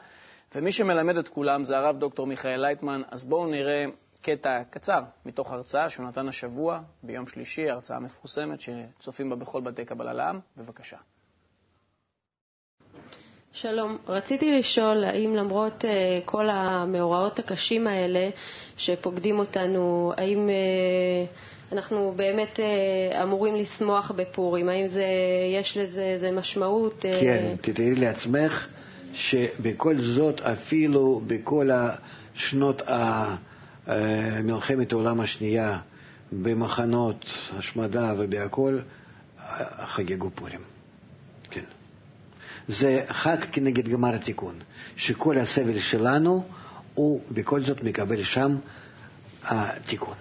ומי 0.55 0.71
שמלמד 0.71 1.17
את 1.17 1.27
כולם 1.27 1.63
זה 1.63 1.77
הרב 1.77 1.97
דוקטור 1.97 2.27
מיכאל 2.27 2.62
לייטמן, 2.62 3.01
אז 3.12 3.24
בואו 3.24 3.47
נראה 3.47 3.86
קטע 4.21 4.63
קצר 4.69 5.01
מתוך 5.25 5.51
הרצאה 5.51 5.89
שהוא 5.89 6.05
נתן 6.05 6.27
השבוע, 6.27 6.79
ביום 7.03 7.27
שלישי, 7.27 7.69
הרצאה 7.69 8.00
מפורסמת 8.00 8.59
שצופים 8.62 9.29
בה 9.29 9.36
בכל 9.36 9.62
בתי 9.62 9.86
קבלה 9.86 10.13
לעם. 10.13 10.39
בבקשה. 10.57 10.97
שלום, 13.61 13.97
רציתי 14.07 14.59
לשאול 14.59 15.03
האם 15.03 15.35
למרות 15.35 15.83
uh, 15.85 15.87
כל 16.25 16.49
המאורעות 16.49 17.39
הקשים 17.39 17.87
האלה 17.87 18.29
שפוקדים 18.77 19.39
אותנו, 19.39 20.13
האם 20.17 20.49
uh, 20.49 21.73
אנחנו 21.73 22.13
באמת 22.15 22.59
uh, 22.59 23.23
אמורים 23.23 23.55
לשמוח 23.55 24.11
בפורים? 24.15 24.69
האם 24.69 24.87
זה, 24.87 25.05
יש 25.53 25.77
לזה 25.77 26.01
איזה 26.03 26.31
משמעות? 26.31 27.05
Uh... 27.05 27.21
כן, 27.21 27.55
תתארי 27.61 27.95
לעצמך 27.95 28.67
שבכל 29.13 30.01
זאת, 30.01 30.41
אפילו 30.41 31.21
בכל 31.27 31.69
השנות 31.73 32.81
מלחמת 34.43 34.91
העולם 34.91 35.21
השנייה, 35.21 35.79
במחנות 36.31 37.25
השמדה 37.57 38.13
ובהכול, 38.17 38.81
חגגו 39.85 40.29
פורים. 40.35 40.76
זה 42.67 43.03
חג 43.09 43.38
כנגד 43.51 43.88
גמר 43.89 44.15
התיקון, 44.15 44.55
שכל 44.95 45.38
הסבל 45.38 45.79
שלנו, 45.79 46.43
הוא 46.93 47.21
בכל 47.31 47.62
זאת 47.62 47.83
מקבל 47.83 48.24
שם 48.24 48.55
התיקון. 49.43 50.15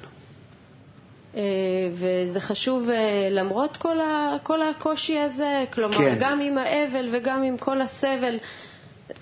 וזה 1.92 2.40
חשוב 2.40 2.88
למרות 3.30 3.76
כל, 3.76 4.00
ה, 4.00 4.36
כל 4.42 4.62
הקושי 4.62 5.18
הזה, 5.18 5.64
כלומר, 5.72 5.96
כן. 5.96 6.16
גם 6.20 6.40
עם 6.40 6.58
האבל 6.58 7.08
וגם 7.12 7.42
עם 7.42 7.58
כל 7.58 7.80
הסבל, 7.80 8.38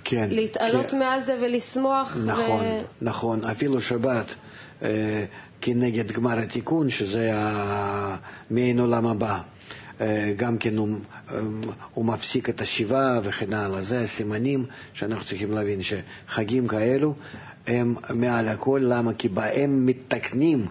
כן, 0.04 0.28
להתעלות 0.31 0.90
כן. 0.90 0.99
מעל 0.99 1.23
זה 1.25 1.37
ולשמוח. 1.40 2.16
נכון, 2.26 2.61
ו... 2.61 2.81
נכון. 3.02 3.45
אפילו 3.45 3.81
שבת 3.81 4.35
אה, 4.83 5.25
כנגד 5.61 6.12
גמר 6.12 6.38
התיקון, 6.38 6.90
שזה 6.90 7.31
מעין 8.50 8.81
עולם 8.81 9.07
הבא. 9.07 9.40
גם 10.37 10.59
כן 10.59 10.77
הוא, 10.77 10.89
הוא 11.95 12.05
מפסיק 12.05 12.49
את 12.49 12.61
השיבה 12.61 13.21
וכן 13.23 13.53
הלאה. 13.53 13.83
זה 13.83 14.01
הסימנים 14.01 14.65
שאנחנו 14.93 15.25
צריכים 15.25 15.53
להבין 15.53 15.81
שחגים 15.83 16.69
כאלו 16.69 17.15
הם 17.67 17.95
מעל 18.11 18.49
הכל, 18.49 18.81
למה? 18.83 19.15
כי 19.15 19.29
בהם 19.29 19.87
מתקנים 19.87 20.67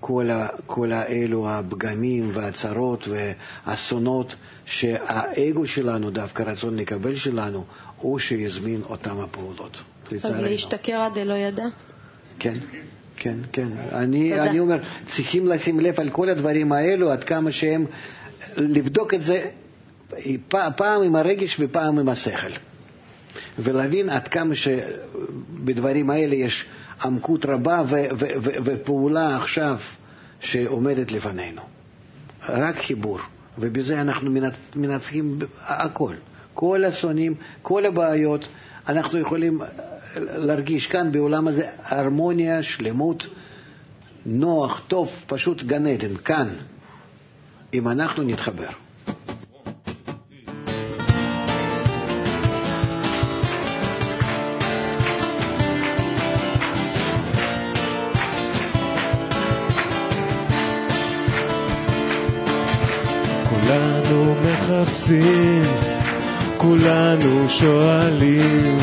כל, 0.00 0.30
ה, 0.30 0.48
כל 0.66 0.92
האלו 0.92 1.50
הפגמים 1.50 2.30
והצרות 2.34 3.08
והאסונות 3.08 4.34
שהאגו 4.64 5.66
שלנו, 5.66 6.10
דווקא 6.10 6.42
רצון 6.42 6.76
לקבל 6.76 7.16
שלנו, 7.16 7.64
הוא 7.96 8.18
שהזמין 8.18 8.80
אותם 8.88 9.20
הפעולות. 9.20 9.76
אז 10.22 10.40
להשתכר 10.40 10.96
עד 10.96 11.18
דלא 11.18 11.34
ידע? 11.34 11.64
כן. 12.38 12.54
כן, 13.16 13.36
כן. 13.52 13.68
אני, 13.92 14.40
אני 14.40 14.58
אומר, 14.58 14.78
צריכים 15.06 15.46
לשים 15.46 15.80
לב 15.80 16.00
על 16.00 16.10
כל 16.10 16.28
הדברים 16.28 16.72
האלו, 16.72 17.10
עד 17.10 17.24
כמה 17.24 17.52
שהם 17.52 17.86
לבדוק 18.56 19.14
את 19.14 19.22
זה 19.22 19.50
פעם 20.76 21.02
עם 21.02 21.16
הרגש 21.16 21.56
ופעם 21.60 21.98
עם 21.98 22.08
השכל. 22.08 22.50
ולהבין 23.58 24.08
עד 24.10 24.28
כמה 24.28 24.54
שבדברים 24.54 26.10
האלה 26.10 26.34
יש 26.34 26.66
עמקות 27.04 27.46
רבה 27.46 27.82
ופעולה 28.64 29.36
עכשיו 29.36 29.76
שעומדת 30.40 31.12
לפנינו. 31.12 31.62
רק 32.48 32.76
חיבור, 32.76 33.18
ובזה 33.58 34.00
אנחנו 34.00 34.30
מנצחים 34.76 35.38
הכל. 35.60 36.14
כל 36.54 36.84
השונאים, 36.84 37.34
כל 37.62 37.86
הבעיות, 37.86 38.48
אנחנו 38.88 39.18
יכולים 39.18 39.60
להרגיש 40.16 40.86
כאן 40.86 41.12
בעולם 41.12 41.48
הזה 41.48 41.66
הרמוניה, 41.82 42.62
שלמות, 42.62 43.26
נוח, 44.26 44.82
טוב, 44.88 45.10
פשוט 45.26 45.62
גן 45.62 45.86
עדן, 45.86 46.16
כאן. 46.16 46.48
אם 47.74 47.88
אנחנו 47.88 48.22
נתחבר. 48.22 48.68
כולנו 63.48 64.34
כולנו 66.56 67.48
שואלים 67.48 68.78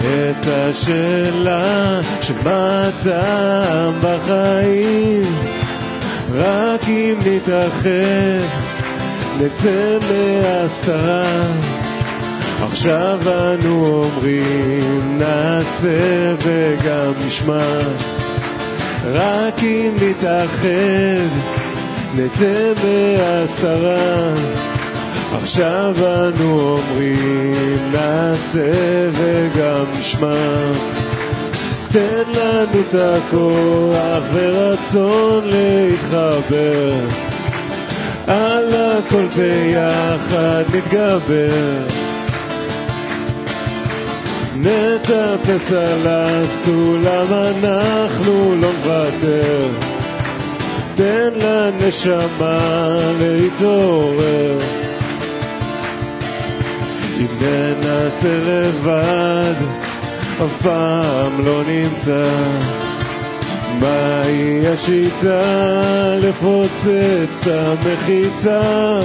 את 0.00 0.46
השאלה 0.46 2.00
שמה 2.22 2.88
הטעם 2.88 3.94
בחיים 4.02 5.63
רק 6.36 6.88
אם 6.88 7.18
נתאחד 7.26 8.48
נצא 9.40 9.98
מהסתרה. 10.00 11.46
עכשיו 12.62 13.20
אנו 13.26 13.86
אומרים 13.86 15.18
נעשה 15.18 16.34
וגם 16.44 17.12
נשמע. 17.26 17.78
רק 19.12 19.62
אם 19.62 19.90
נתאחד 20.02 21.28
נצא 22.14 22.72
מהסתרה. 22.84 24.34
עכשיו 25.32 25.94
אנו 25.96 26.60
אומרים 26.60 27.92
נעשה 27.92 29.10
וגם 29.12 29.84
נשמע 30.00 31.03
תן 31.94 32.30
לנו 32.34 32.80
את 32.80 32.94
הכוח 32.94 34.22
ורצון 34.32 35.44
להתחבר. 35.44 36.92
על 38.26 38.68
הכל 38.74 39.26
ביחד 39.36 40.64
נתגבר. 40.74 41.86
נטפס 44.56 45.72
על 45.72 46.06
הסולם 46.06 47.26
אנחנו 47.32 48.54
לא 48.54 48.70
נוותר. 48.84 49.68
תן 50.94 51.30
לנשמה 51.36 52.96
להתעורר. 53.20 54.58
אם 57.18 57.26
ננסה 57.40 58.38
לבד 58.46 59.84
אף 60.42 60.62
פעם 60.62 61.44
לא 61.44 61.62
נמצא. 61.66 62.28
מהי 63.80 64.68
השיטה? 64.68 66.16
לפוצץ 66.18 67.46
את 67.46 67.46
המחיצה. 67.46 69.00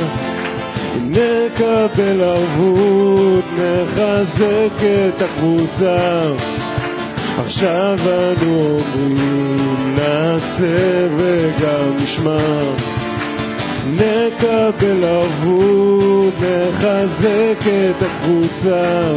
נקבל 1.09 2.21
ערבות 2.21 3.43
נחזק 3.57 4.83
את 4.83 5.21
הקבוצה. 5.21 6.21
עכשיו 7.37 7.97
אנו 8.05 8.79
אומרים 8.79 9.95
נעשה 9.95 11.07
וגם 11.17 12.03
נשמע. 12.03 12.73
נקבל 13.93 15.03
ערבות 15.03 16.33
נחזק 16.41 17.67
את 17.67 18.03
הקבוצה 18.03 19.11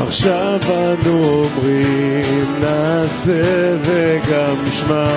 עכשיו 0.00 0.60
אנו 0.68 1.44
אומרים 1.44 2.54
נעשה 2.60 3.76
וגם 3.82 4.64
נשמע 4.64 5.14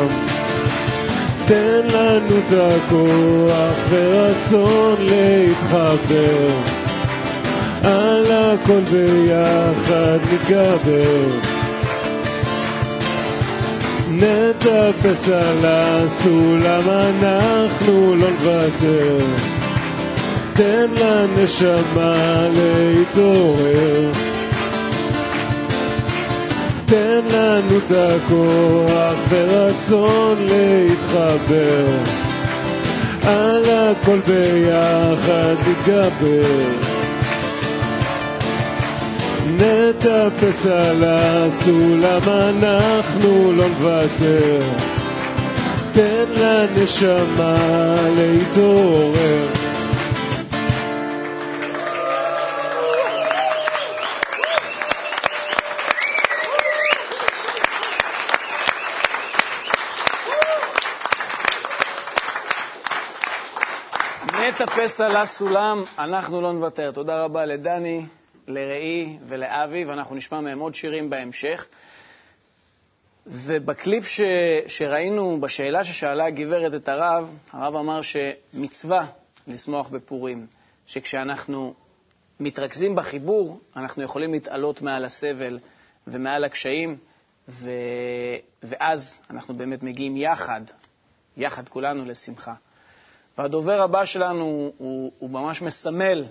תן 1.45 1.87
לנו 1.87 2.37
את 2.37 2.53
הכוח 2.53 3.75
ורצון 3.89 4.95
להתחבר. 4.99 6.47
על 7.83 8.25
הכל 8.31 8.79
ביחד 8.91 10.19
נתגבר. 10.31 11.27
נטפס 14.09 15.29
על 15.29 15.65
הסולם 15.65 16.83
אנחנו 16.89 18.15
לא 18.15 18.27
נוותר. 18.29 19.17
תן 20.53 20.87
לנשמה 20.97 22.47
להתעורר 22.55 24.30
תן 26.91 27.21
לנו 27.29 27.77
את 27.77 27.91
הכוח 27.91 29.17
ורצון 29.29 30.37
להתחבר. 30.39 31.85
על 33.23 33.63
הכל 33.69 34.19
ביחד 34.27 35.55
נתגבר. 35.67 36.63
נטפס 39.47 40.65
על 40.65 41.03
הסולם 41.07 42.21
אנחנו 42.29 43.51
לא 43.51 43.67
נוותר. 43.67 44.61
תן 45.93 46.25
לנשמה 46.35 47.95
להתעורר 48.15 49.60
נטפס 64.61 65.01
על 65.01 65.15
הסולם, 65.15 65.83
אנחנו 65.99 66.41
לא 66.41 66.53
נוותר. 66.53 66.91
תודה 66.91 67.23
רבה 67.23 67.45
לדני, 67.45 68.05
לראי 68.47 69.17
ולאבי, 69.27 69.85
ואנחנו 69.85 70.15
נשמע 70.15 70.41
מהם 70.41 70.59
עוד 70.59 70.73
שירים 70.75 71.09
בהמשך. 71.09 71.67
ובקליפ 73.27 74.05
ש... 74.05 74.21
שראינו, 74.67 75.41
בשאלה 75.41 75.83
ששאלה 75.83 76.25
הגברת 76.25 76.73
את 76.73 76.89
הרב, 76.89 77.35
הרב 77.51 77.75
אמר 77.75 77.99
שמצווה 78.01 79.05
לשמוח 79.47 79.89
בפורים, 79.89 80.47
שכשאנחנו 80.87 81.73
מתרכזים 82.39 82.95
בחיבור, 82.95 83.59
אנחנו 83.75 84.03
יכולים 84.03 84.31
להתעלות 84.33 84.81
מעל 84.81 85.05
הסבל 85.05 85.59
ומעל 86.07 86.43
הקשיים, 86.43 86.97
ו... 87.49 87.69
ואז 88.63 89.17
אנחנו 89.29 89.53
באמת 89.53 89.83
מגיעים 89.83 90.17
יחד, 90.17 90.61
יחד 91.37 91.69
כולנו 91.69 92.05
לשמחה. 92.05 92.53
והדובר 93.37 93.81
הבא 93.81 94.05
שלנו 94.05 94.71
הוא, 94.77 95.11
הוא 95.19 95.29
ממש 95.29 95.61
מסמל 95.61 96.25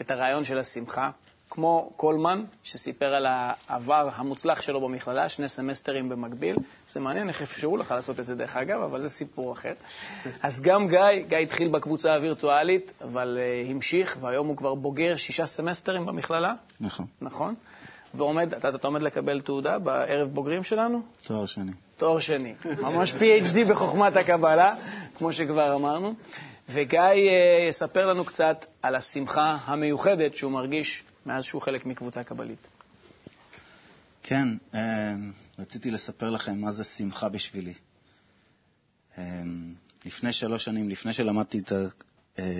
את 0.00 0.10
הרעיון 0.10 0.44
של 0.44 0.58
השמחה, 0.58 1.10
כמו 1.50 1.92
קולמן, 1.96 2.44
שסיפר 2.62 3.06
על 3.06 3.26
העבר 3.28 4.08
המוצלח 4.14 4.60
שלו 4.60 4.80
במכללה, 4.80 5.28
שני 5.28 5.48
סמסטרים 5.48 6.08
במקביל. 6.08 6.56
זה 6.92 7.00
מעניין 7.00 7.28
איך 7.28 7.42
אפשרו 7.42 7.76
לך 7.76 7.90
לעשות 7.90 8.20
את 8.20 8.24
זה, 8.24 8.34
דרך 8.34 8.56
אגב, 8.56 8.80
אבל 8.80 9.00
זה 9.00 9.08
סיפור 9.08 9.52
אחר. 9.52 9.72
אז 10.42 10.60
גם 10.60 10.88
גיא, 10.88 11.26
גיא 11.28 11.38
התחיל 11.38 11.68
בקבוצה 11.68 12.14
הווירטואלית, 12.14 12.92
אבל 13.04 13.38
uh, 13.38 13.70
המשיך, 13.70 14.18
והיום 14.20 14.46
הוא 14.46 14.56
כבר 14.56 14.74
בוגר 14.74 15.16
שישה 15.16 15.46
סמסטרים 15.46 16.06
במכללה. 16.06 16.52
נכון. 16.80 17.06
נכון? 17.20 17.54
ועומד, 18.16 18.54
אתה, 18.54 18.68
אתה 18.68 18.86
עומד 18.86 19.02
לקבל 19.02 19.40
תעודה 19.40 19.78
בערב 19.78 20.28
בוגרים 20.28 20.64
שלנו? 20.64 21.02
תואר 21.22 21.46
שני. 21.46 21.72
תואר 21.96 22.18
שני. 22.18 22.54
ממש 22.82 23.14
PhD 23.14 23.68
בחוכמת 23.70 24.16
הקבלה, 24.16 24.74
כמו 25.18 25.32
שכבר 25.32 25.74
אמרנו. 25.74 26.14
וגיא 26.68 27.00
uh, 27.00 27.68
יספר 27.68 28.06
לנו 28.06 28.24
קצת 28.24 28.64
על 28.82 28.94
השמחה 28.94 29.58
המיוחדת 29.64 30.36
שהוא 30.36 30.52
מרגיש 30.52 31.04
מאז 31.26 31.44
שהוא 31.44 31.62
חלק 31.62 31.86
מקבוצה 31.86 32.22
קבלית. 32.22 32.68
כן, 34.22 34.48
uh, 34.72 34.76
רציתי 35.58 35.90
לספר 35.90 36.30
לכם 36.30 36.60
מה 36.60 36.72
זה 36.72 36.84
שמחה 36.84 37.28
בשבילי. 37.28 37.74
Uh, 39.14 39.18
לפני 40.04 40.32
שלוש 40.32 40.64
שנים, 40.64 40.88
לפני 40.88 41.12
שלמדתי 41.12 41.58
את, 41.58 41.72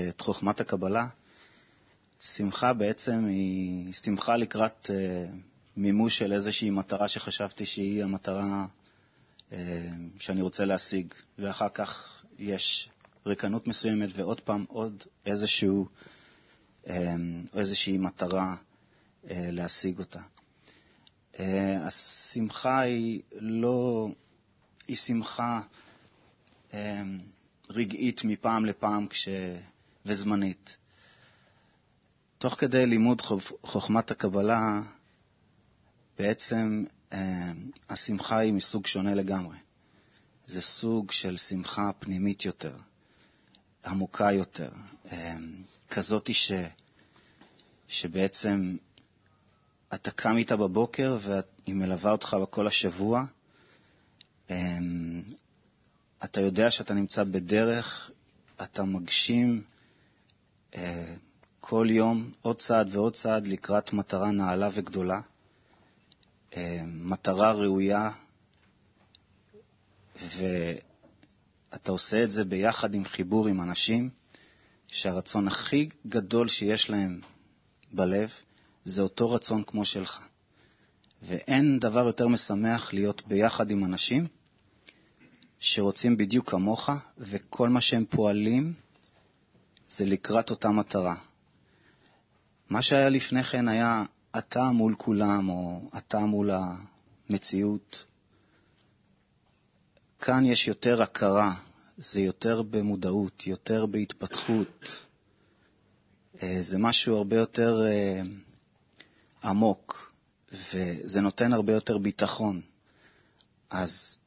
את 0.08 0.20
חוכמת 0.20 0.60
הקבלה, 0.60 1.06
שמחה 2.20 2.72
בעצם 2.72 3.24
היא 3.26 3.92
שמחה 3.92 4.36
לקראת 4.36 4.86
uh, 4.86 4.90
מימוש 5.76 6.18
של 6.18 6.32
איזושהי 6.32 6.70
מטרה 6.70 7.08
שחשבתי 7.08 7.66
שהיא 7.66 8.04
המטרה 8.04 8.66
uh, 9.50 9.54
שאני 10.18 10.42
רוצה 10.42 10.64
להשיג, 10.64 11.14
ואחר 11.38 11.68
כך 11.68 12.22
יש 12.38 12.88
ריקנות 13.26 13.66
מסוימת 13.66 14.08
ועוד 14.14 14.40
פעם 14.40 14.64
עוד 14.68 15.02
איזשהו, 15.26 15.88
איזושהי 17.54 17.98
מטרה 17.98 18.56
להשיג 19.30 19.98
אותה. 19.98 20.20
השמחה 21.86 22.80
היא 22.80 23.20
לא, 23.32 24.08
היא 24.88 24.96
שמחה 24.96 25.60
רגעית 27.70 28.24
מפעם 28.24 28.64
לפעם 28.64 29.06
כש... 29.06 29.28
וזמנית. 30.06 30.76
תוך 32.38 32.54
כדי 32.54 32.86
לימוד 32.86 33.22
חוכמת 33.62 34.10
הקבלה, 34.10 34.82
בעצם 36.18 36.84
השמחה 37.90 38.38
היא 38.38 38.52
מסוג 38.52 38.86
שונה 38.86 39.14
לגמרי. 39.14 39.56
זה 40.46 40.62
סוג 40.62 41.10
של 41.10 41.36
שמחה 41.36 41.90
פנימית 41.98 42.44
יותר, 42.44 42.76
עמוקה 43.86 44.32
יותר, 44.32 44.70
כזאת 45.90 46.34
ש... 46.34 46.52
שבעצם 47.88 48.76
אתה 49.94 50.10
קם 50.10 50.36
איתה 50.36 50.56
בבוקר 50.56 51.18
והיא 51.22 51.74
מלווה 51.74 52.10
אותך 52.12 52.36
כל 52.50 52.66
השבוע. 52.66 53.24
אתה 56.24 56.40
יודע 56.40 56.70
שאתה 56.70 56.94
נמצא 56.94 57.24
בדרך, 57.24 58.10
אתה 58.62 58.84
מגשים 58.84 59.62
כל 61.68 61.86
יום 61.90 62.30
עוד 62.42 62.56
צעד 62.56 62.94
ועוד 62.94 63.14
צעד 63.14 63.46
לקראת 63.46 63.92
מטרה 63.92 64.30
נעלה 64.30 64.68
וגדולה. 64.74 65.20
אה, 66.56 66.82
מטרה 66.86 67.52
ראויה, 67.52 68.10
ואתה 70.22 71.92
עושה 71.92 72.24
את 72.24 72.30
זה 72.30 72.44
ביחד 72.44 72.94
עם 72.94 73.04
חיבור 73.04 73.48
עם 73.48 73.60
אנשים 73.60 74.10
שהרצון 74.88 75.48
הכי 75.48 75.88
גדול 76.06 76.48
שיש 76.48 76.90
להם 76.90 77.20
בלב 77.92 78.30
זה 78.84 79.02
אותו 79.02 79.30
רצון 79.30 79.62
כמו 79.62 79.84
שלך. 79.84 80.20
ואין 81.22 81.78
דבר 81.78 82.06
יותר 82.06 82.28
משמח 82.28 82.92
להיות 82.92 83.26
ביחד 83.26 83.70
עם 83.70 83.84
אנשים 83.84 84.26
שרוצים 85.60 86.16
בדיוק 86.16 86.50
כמוך, 86.50 86.90
וכל 87.18 87.68
מה 87.68 87.80
שהם 87.80 88.04
פועלים 88.10 88.74
זה 89.88 90.04
לקראת 90.04 90.50
אותה 90.50 90.68
מטרה. 90.70 91.16
מה 92.70 92.82
שהיה 92.82 93.08
לפני 93.08 93.44
כן 93.44 93.68
היה 93.68 94.04
אתה 94.38 94.70
מול 94.70 94.94
כולם, 94.98 95.48
או 95.48 95.80
אתה 95.98 96.18
מול 96.18 96.50
המציאות. 96.50 98.04
כאן 100.20 100.44
יש 100.44 100.68
יותר 100.68 101.02
הכרה, 101.02 101.54
זה 101.98 102.20
יותר 102.20 102.62
במודעות, 102.62 103.46
יותר 103.46 103.86
בהתפתחות. 103.86 104.84
אה, 106.42 106.58
זה 106.62 106.78
משהו 106.78 107.16
הרבה 107.16 107.36
יותר 107.36 107.86
אה, 107.86 108.22
עמוק, 109.44 110.12
וזה 110.52 111.20
נותן 111.20 111.52
הרבה 111.52 111.72
יותר 111.72 111.98
ביטחון. 111.98 112.60
אז 113.70 114.18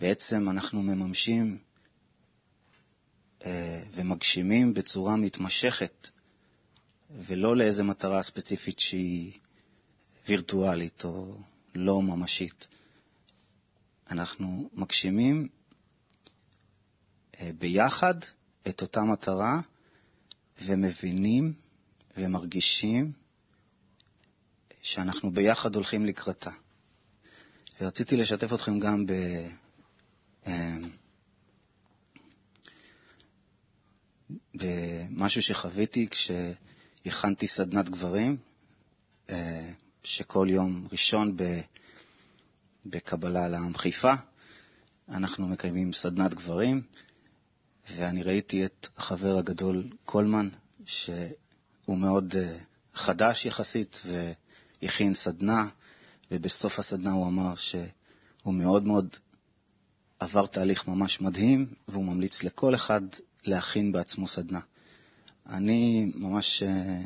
בעצם 0.00 0.48
אנחנו 0.48 0.82
מממשים 0.82 1.58
אה, 3.44 3.82
ומגשימים 3.94 4.74
בצורה 4.74 5.16
מתמשכת, 5.16 6.08
ולא 7.10 7.56
לאיזו 7.56 7.84
מטרה 7.84 8.22
ספציפית 8.22 8.78
שהיא 8.78 9.32
וירטואלית 10.28 11.04
או 11.04 11.38
לא 11.74 12.02
ממשית. 12.02 12.66
אנחנו 14.10 14.70
מגשימים 14.72 15.48
אה, 17.40 17.50
ביחד 17.58 18.14
את 18.68 18.82
אותה 18.82 19.02
מטרה 19.02 19.60
ומבינים 20.64 21.52
ומרגישים 22.16 23.12
שאנחנו 24.82 25.30
ביחד 25.30 25.74
הולכים 25.74 26.06
לקראתה. 26.06 26.50
ורציתי 27.80 28.16
לשתף 28.16 28.52
אתכם 28.52 28.78
גם 28.78 29.06
ב... 29.06 29.12
אה, 30.46 30.76
במשהו 34.54 35.42
שחוויתי 35.42 36.08
כשהכנתי 37.08 37.46
סדנת 37.46 37.88
גברים, 37.88 38.36
אה, 39.30 39.70
שכל 40.02 40.46
יום 40.50 40.86
ראשון 40.92 41.36
בקבלה 42.86 43.48
לעם 43.48 43.76
חיפה 43.76 44.12
אנחנו 45.08 45.48
מקיימים 45.48 45.92
סדנת 45.92 46.34
גברים, 46.34 46.82
ואני 47.96 48.22
ראיתי 48.22 48.64
את 48.64 48.88
החבר 48.96 49.38
הגדול 49.38 49.84
קולמן, 50.04 50.48
שהוא 50.86 51.98
מאוד 51.98 52.34
אה, 52.36 52.58
חדש 52.94 53.46
יחסית, 53.46 54.00
והכין 54.82 55.14
סדנה, 55.14 55.68
ובסוף 56.30 56.78
הסדנה 56.78 57.12
הוא 57.12 57.26
אמר 57.26 57.56
שהוא 57.56 58.54
מאוד 58.54 58.86
מאוד 58.86 59.16
עבר 60.18 60.46
תהליך 60.46 60.88
ממש 60.88 61.20
מדהים, 61.20 61.74
והוא 61.88 62.04
ממליץ 62.04 62.42
לכל 62.42 62.74
אחד 62.74 63.00
להכין 63.44 63.92
בעצמו 63.92 64.26
סדנה. 64.28 64.60
אני 65.48 66.12
ממש, 66.14 66.62
אה, 66.62 67.00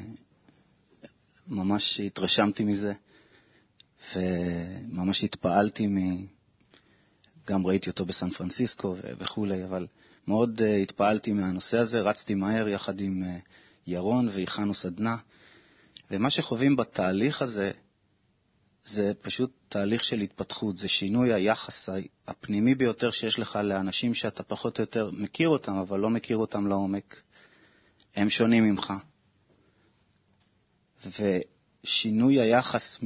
ממש 1.47 2.01
התרשמתי 2.01 2.65
מזה, 2.65 2.93
וממש 4.15 5.25
התפעלתי 5.25 5.87
מ... 5.87 6.27
גם 7.47 7.67
ראיתי 7.67 7.91
אותו 7.91 8.05
בסן 8.05 8.31
פרנסיסקו 8.31 8.97
וכולי, 9.19 9.65
אבל 9.65 9.87
מאוד 10.29 10.61
uh, 10.61 10.65
התפעלתי 10.65 11.33
מהנושא 11.33 11.79
הזה, 11.79 12.01
רצתי 12.01 12.35
מהר 12.35 12.69
יחד 12.69 13.01
עם 13.01 13.23
uh, 13.23 13.27
ירון 13.87 14.29
והכנו 14.29 14.75
סדנה, 14.75 15.17
ומה 16.11 16.31
שחווים 16.31 16.77
בתהליך 16.77 17.43
הזה 17.43 17.71
זה 18.85 19.13
פשוט 19.21 19.51
תהליך 19.69 20.05
של 20.05 20.21
התפתחות, 20.21 20.79
זה 20.79 20.89
שינוי 20.89 21.33
היחס 21.33 21.89
הפנימי 22.29 22.75
ביותר 22.75 23.11
שיש 23.11 23.39
לך 23.39 23.57
לאנשים 23.57 24.15
שאתה 24.15 24.43
פחות 24.43 24.79
או 24.79 24.83
יותר 24.83 25.11
מכיר 25.13 25.49
אותם, 25.49 25.75
אבל 25.75 26.01
לא 26.01 26.11
מכיר 26.11 26.37
אותם 26.37 26.67
לעומק. 26.67 27.23
הם 28.15 28.31
שונים 28.31 28.65
ממך. 28.65 28.93
ושינוי 31.07 32.41
היחס 32.41 32.99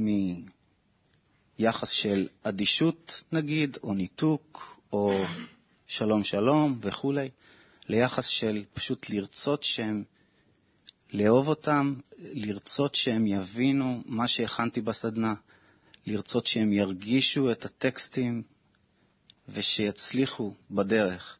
מיחס 1.57 1.89
של 1.89 2.27
אדישות, 2.43 3.23
נגיד, 3.31 3.77
או 3.83 3.93
ניתוק, 3.93 4.77
או 4.93 5.25
שלום 5.87 6.23
שלום 6.23 6.79
וכולי, 6.81 7.29
ליחס 7.89 8.25
של 8.25 8.63
פשוט 8.73 9.09
לרצות 9.09 9.63
שהם, 9.63 10.03
לאהוב 11.13 11.47
אותם, 11.47 11.93
לרצות 12.17 12.95
שהם 12.95 13.27
יבינו 13.27 14.03
מה 14.05 14.27
שהכנתי 14.27 14.81
בסדנה, 14.81 15.33
לרצות 16.05 16.47
שהם 16.47 16.73
ירגישו 16.73 17.51
את 17.51 17.65
הטקסטים 17.65 18.43
ושיצליחו 19.49 20.53
בדרך. 20.71 21.37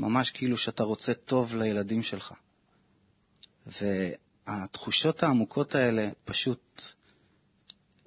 ממש 0.00 0.30
כאילו 0.30 0.56
שאתה 0.56 0.82
רוצה 0.82 1.14
טוב 1.14 1.54
לילדים 1.54 2.02
שלך. 2.02 2.34
והתחושות 3.66 5.22
העמוקות 5.22 5.74
האלה 5.74 6.08
פשוט 6.24 6.82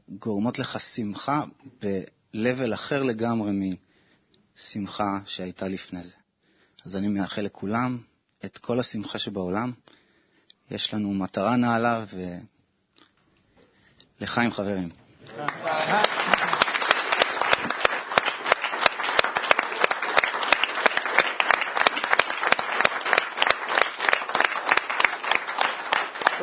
גורמות 0.10 0.60
לך 0.60 0.80
שמחה 0.80 1.44
ב-level 1.82 2.74
אחר 2.74 3.04
לגמרי 3.04 3.78
משמחה 4.58 5.20
שהייתה 5.26 5.68
לפני 5.68 6.04
זה. 6.04 6.16
אז 6.86 6.96
אני 6.96 7.08
מאחל 7.08 7.42
לכולם 7.42 7.98
את 8.46 8.58
כל 8.58 8.80
השמחה 8.80 9.20
שבעולם. 9.20 9.72
יש 10.72 10.94
לנו 10.94 11.14
מטרה 11.14 11.56
נעלה 11.56 12.06
ולחיים 14.20 14.52
חברים. 14.52 14.90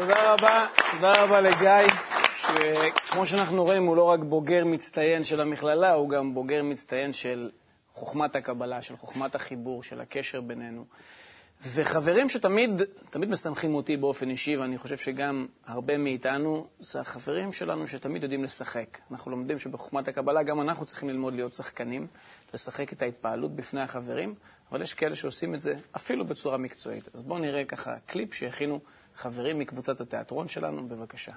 תודה 0.01 0.33
רבה, 0.33 0.67
תודה 0.93 1.23
רבה 1.25 1.41
לגיא, 1.41 1.93
שכמו 2.33 3.27
שאנחנו 3.27 3.65
רואים 3.65 3.87
הוא 3.87 3.97
לא 3.97 4.05
רק 4.05 4.21
בוגר 4.21 4.65
מצטיין 4.65 5.25
של 5.25 5.41
המכללה, 5.41 5.93
הוא 5.93 6.09
גם 6.11 6.35
בוגר 6.35 6.63
מצטיין 6.63 7.13
של 7.13 7.51
חוכמת 7.93 8.37
הקבלה, 8.37 8.83
של 8.83 8.97
חוכמת 8.97 9.35
החיבור, 9.35 9.83
של 9.83 10.01
הקשר 10.01 10.41
בינינו. 10.41 10.85
וחברים 11.75 12.29
שתמיד 12.29 12.71
תמיד 13.11 13.29
משמחים 13.29 13.75
אותי 13.75 13.97
באופן 13.97 14.31
אישי, 14.31 14.57
ואני 14.57 14.79
חושב 14.79 14.97
שגם 14.97 15.47
הרבה 15.67 15.99
מאיתנו, 15.99 16.67
זה 16.79 17.01
החברים 17.01 17.53
שלנו 17.53 17.87
שתמיד 17.87 18.23
יודעים 18.23 18.45
לשחק. 18.45 18.99
אנחנו 19.11 19.31
לומדים 19.31 19.59
שבחוכמת 19.59 20.09
הקבלה 20.09 20.43
גם 20.43 20.61
אנחנו 20.61 20.87
צריכים 20.87 21.09
ללמוד 21.09 21.35
להיות 21.35 21.53
שחקנים, 21.53 22.07
לשחק 22.55 22.93
את 22.93 23.03
ההתפעלות 23.03 23.57
בפני 23.57 23.81
החברים, 23.81 24.35
אבל 24.71 24.83
יש 24.83 24.95
כאלה 24.95 25.17
שעושים 25.17 25.55
את 25.55 25.61
זה 25.61 25.73
אפילו 25.97 26.25
בצורה 26.27 26.59
מקצועית. 26.59 27.09
אז 27.15 27.23
בואו 27.23 27.39
נראה 27.39 27.65
ככה 27.65 27.95
קליפ 28.07 28.35
שהכינו 28.35 28.81
חברים 29.15 29.59
מקבוצת 29.59 30.01
התיאטרון 30.01 30.49
שלנו, 30.49 30.89
בבקשה. 30.89 31.33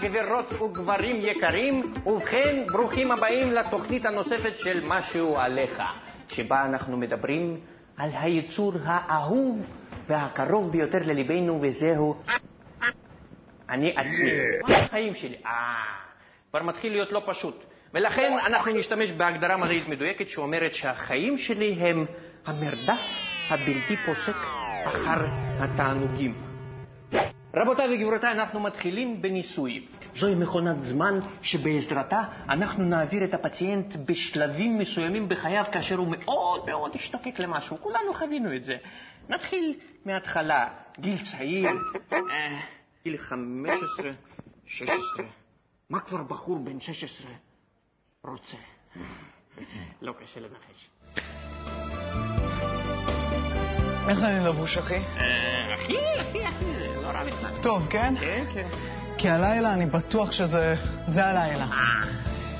גבירות 0.00 0.52
וגברים 0.52 1.16
יקרים. 1.20 1.94
ובכן, 2.06 2.64
ברוכים 2.72 3.10
הבאים 3.10 3.50
לתוכנית 3.50 4.06
הנוספת 4.06 4.58
של 4.58 4.80
משהו 4.84 5.38
עליך, 5.38 5.82
שבה 6.28 6.64
אנחנו 6.64 6.96
מדברים 6.96 7.60
על 7.96 8.10
היצור 8.12 8.72
האהוב 8.84 9.66
והקרוב 10.08 10.72
ביותר 10.72 10.98
לליבנו, 11.06 11.58
וזהו 11.62 12.16
אני 13.68 13.94
עצמי. 13.96 14.30
החיים 14.76 15.14
שלי. 15.14 15.36
אה, 15.46 15.50
כבר 16.50 16.62
מתחיל 16.62 16.92
להיות 16.92 17.12
לא 17.12 17.22
פשוט. 17.26 17.64
ולכן 17.94 18.32
אנחנו 18.46 18.72
נשתמש 18.72 19.12
בהגדרה 19.12 19.56
מדעית 19.56 19.88
מדויקת 19.88 20.28
שאומרת 20.28 20.74
שהחיים 20.74 21.38
שלי 21.38 21.72
הם 21.72 22.06
המרדף 22.46 23.00
הבלתי 23.50 23.96
פוסק 24.06 24.36
אחר 24.84 25.26
התענוגים. 25.58 26.49
רבותיי 27.54 27.94
וגבירותיי, 27.94 28.32
אנחנו 28.32 28.60
מתחילים 28.60 29.22
בניסוי. 29.22 29.86
זוהי 30.14 30.34
מכונת 30.34 30.82
זמן 30.82 31.20
שבעזרתה 31.42 32.22
אנחנו 32.48 32.84
נעביר 32.84 33.24
את 33.24 33.34
הפציינט 33.34 33.96
בשלבים 33.96 34.78
מסוימים 34.78 35.28
בחייו 35.28 35.64
כאשר 35.72 35.96
הוא 35.96 36.08
מאוד 36.10 36.66
מאוד 36.66 36.90
השתוקק 36.94 37.38
למשהו. 37.38 37.76
כולנו 37.80 38.14
חווינו 38.14 38.56
את 38.56 38.64
זה. 38.64 38.76
נתחיל 39.28 39.74
מההתחלה. 40.04 40.68
גיל 40.98 41.18
צעיר, 41.30 41.70
אה, 42.12 42.60
גיל 43.04 43.16
15, 43.16 44.10
16. 44.66 45.24
מה 45.90 46.00
כבר 46.00 46.22
בחור 46.22 46.58
בן 46.58 46.80
16 46.80 47.30
רוצה? 48.24 48.56
לא 50.02 50.12
קשה 50.22 50.40
לנחש. 50.40 50.90
איך 54.08 54.18
אני 54.22 54.44
לבוש, 54.46 54.78
אחי? 54.78 54.94
אה, 54.94 55.74
אחי, 55.74 55.96
אחי, 56.20 56.48
אחי, 56.48 56.89
לא 57.24 57.26
בכלל. 57.26 57.50
טוב, 57.62 57.86
כן? 57.90 58.14
כן, 58.20 58.44
כן. 58.54 58.66
כי 59.18 59.30
הלילה 59.30 59.72
אני 59.72 59.86
בטוח 59.86 60.32
שזה 60.32 60.74
זה 61.06 61.26
הלילה. 61.26 61.66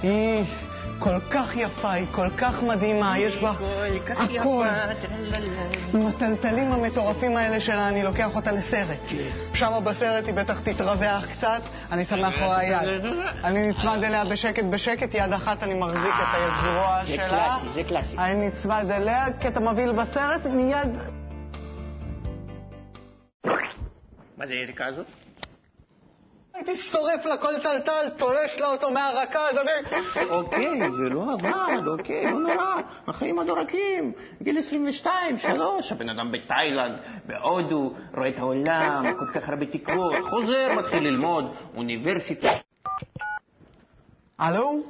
היא 0.03 0.45
כל 0.99 1.21
כך 1.31 1.57
יפה, 1.57 1.91
היא 1.91 2.07
כל 2.11 2.31
כך 2.37 2.63
מדהימה, 2.63 3.19
יש 3.19 3.37
בה 3.37 3.51
הכל. 3.51 4.67
עם 5.95 6.07
הטלטלים 6.07 6.73
המטורפים 6.73 7.37
האלה 7.37 7.61
שלה, 7.61 7.89
אני 7.89 8.03
לוקח 8.03 8.37
אותה 8.37 8.53
לסרט. 8.53 9.09
שם 9.55 9.73
בסרט 9.85 10.27
היא 10.27 10.35
בטח 10.35 10.61
תתרווח 10.61 11.27
קצת, 11.27 11.63
אני 11.93 12.05
שם 12.05 12.21
מאחורי 12.21 12.57
היד. 12.57 13.05
אני 13.45 13.69
נצמד 13.71 14.05
אליה 14.05 14.25
בשקט 14.25 14.65
בשקט, 14.65 15.15
יד 15.15 15.33
אחת 15.33 15.63
אני 15.63 15.75
מחזיק 15.75 16.15
את 16.15 16.29
הזרוע 16.35 17.05
זה 17.05 17.13
שלה. 17.15 17.29
קלאסי, 17.29 17.73
זה 17.73 17.83
קלאסי. 17.83 18.17
אני 18.19 18.49
נצמד 18.49 18.87
אליה, 18.91 19.27
קטע 19.41 19.61
מבהיל 19.61 19.93
בסרט, 19.93 20.47
מיד... 20.47 20.99
מה 24.41 24.47
זה 24.47 24.55
היריקה 24.55 24.87
הזאת? 24.87 25.07
הייתי 26.55 26.77
שורף 26.77 27.25
לה 27.25 27.37
כל 27.37 27.61
טלטל, 27.63 28.09
תולש 28.17 28.59
לה 28.59 28.67
אותו 28.67 28.91
מהרקה, 28.91 29.41
אני... 29.51 29.71
אוקיי, 30.31 30.81
זה 30.97 31.15
לא 31.15 31.33
עבד, 31.33 31.87
אוקיי, 31.87 32.25
לא 32.25 32.39
נורא. 32.39 32.81
החיים 33.07 33.39
הדורקים, 33.39 34.13
גיל 34.43 34.59
22, 34.59 35.39
3, 35.39 35.93
הבן 35.93 36.09
אדם 36.09 36.33
בתאילנד, 36.33 36.99
בהודו, 37.27 37.95
רואה 38.15 38.29
את 38.29 38.39
העולם, 38.39 39.05
כל 39.19 39.41
כך 39.41 39.49
הרבה 39.49 39.67
תקוות, 39.67 40.15
חוזר, 40.31 40.73
מתחיל 40.79 41.03
ללמוד, 41.03 41.55
אוניברסיטה. 41.77 42.49
הלו? 44.39 44.83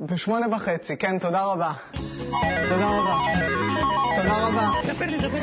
בשמונה 0.00 0.56
וחצי, 0.56 0.96
כן, 0.96 1.18
תודה 1.18 1.44
רבה. 1.44 1.72
תודה 2.68 2.88
רבה. 2.88 3.16
תודה 4.16 4.46
רבה. 4.46 5.35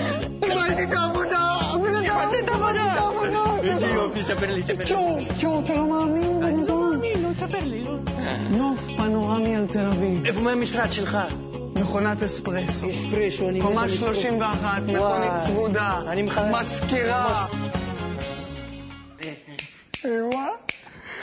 איזה 4.41 4.45
איזה 4.45 4.59
יופי, 4.59 4.65
ספר 4.65 4.75
לי, 4.75 4.85
ספר 4.85 4.95
לי. 5.17 5.25
צ'ו, 5.29 5.35
צ'ו, 5.41 5.59
אתה 5.65 5.73
לא 5.73 5.89
מאמין, 5.89 6.39
בן 6.39 6.43
אני 6.45 6.67
לא. 6.67 6.91
מאמין, 6.91 7.23
לא, 7.23 7.33
תספר 7.33 7.65
לי, 7.65 7.83
לא. 7.83 7.97
נוף 8.49 8.79
פנורמי 8.97 9.55
על 9.55 9.67
תל 9.67 9.85
אביב. 9.85 10.25
איפה 10.25 10.39
מהמשרד 10.39 10.91
שלך? 10.93 11.17
מכונת 11.75 12.23
אספרסו. 12.23 12.89
אספרסו, 12.89 13.49
אני... 13.49 13.61
קומה 13.61 13.75
מת 13.75 13.89
על 13.89 13.93
אספרסו. 13.93 14.21
31, 14.21 14.81
מכונית. 14.87 15.31
צמודה. 15.45 16.01
אני 16.07 16.21
מח- 16.21 16.37
מזכירה. 16.37 17.45
איווה. 20.05 20.47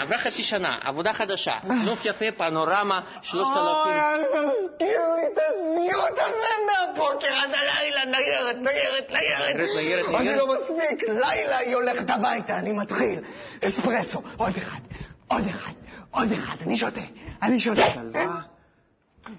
עברה 0.00 0.18
חצי 0.18 0.42
שנה, 0.42 0.78
עבודה 0.82 1.12
חדשה, 1.12 1.52
נוף 1.84 2.04
יפה, 2.04 2.24
פנורמה, 2.36 3.00
שלושת 3.22 3.50
אלפים. 3.56 3.92
אוי, 3.92 4.00
אל 4.00 4.22
תזכיר 4.24 5.00
לי 5.16 5.22
את 5.32 5.38
הסיוט 5.38 6.18
הזה 6.18 6.48
מהבוקר 6.66 7.26
עד 7.26 7.50
הלילה, 7.54 8.04
ניירת, 8.04 8.56
ניירת, 8.56 9.10
ניירת. 9.10 9.56
ניירת, 9.56 9.76
ניירת, 9.76 10.14
אני. 10.20 10.36
לא 10.36 10.54
מספיק, 10.54 11.08
לילה 11.08 11.58
היא 11.58 11.74
הולכת 11.74 12.10
הביתה, 12.10 12.58
אני 12.58 12.72
מתחיל. 12.72 13.20
אספרסו, 13.64 14.22
עוד 14.36 14.56
אחד, 14.56 14.80
עוד 15.28 15.42
אחד, 15.50 15.72
עוד 16.10 16.32
אחד, 16.32 16.56
אני 16.66 16.76
שותה, 16.76 17.00
אני 17.42 17.60
שותה. 17.60 17.82
שלווה. 17.94 18.40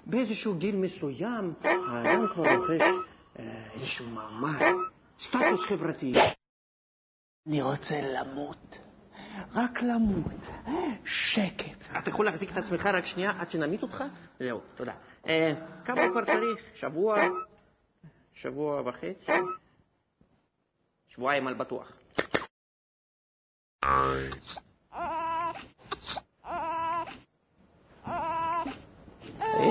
באיזשהו 0.06 0.54
גיל 0.54 0.76
מסוים, 0.76 1.52
האדם 1.64 2.26
כבר 2.34 2.54
רוכש 2.54 2.80
אה, 3.38 3.44
איזשהו 3.74 4.06
מעמד, 4.06 4.62
סטטוס 5.20 5.60
חברתי. 5.68 6.14
אני 7.48 7.62
רוצה 7.62 8.00
למות, 8.00 8.78
רק 9.54 9.82
למות, 9.82 10.48
שקט. 11.04 11.98
אתה 11.98 12.10
יכול 12.10 12.26
להחזיק 12.26 12.52
את 12.52 12.56
עצמך 12.56 12.86
רק 12.86 13.06
שנייה 13.06 13.32
עד 13.38 13.50
שנמית 13.50 13.82
אותך? 13.82 14.04
זהו, 14.38 14.60
תודה. 14.74 14.92
אה, 15.28 15.52
כמה 15.84 16.08
כבר 16.10 16.24
צריך? 16.24 16.60
שבוע? 16.74 17.16
שבוע 18.34 18.82
וחצי? 18.88 19.32
שבועיים 21.08 21.46
על 21.46 21.54
בטוח. 21.54 21.92
אה, 23.84 24.28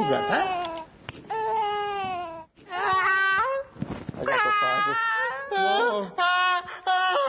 זה 0.10 0.20
אתה? 0.20 0.62
מה 4.16 4.26
זה 4.26 4.36
התופעה 4.36 4.78
הזאת? 4.84 4.98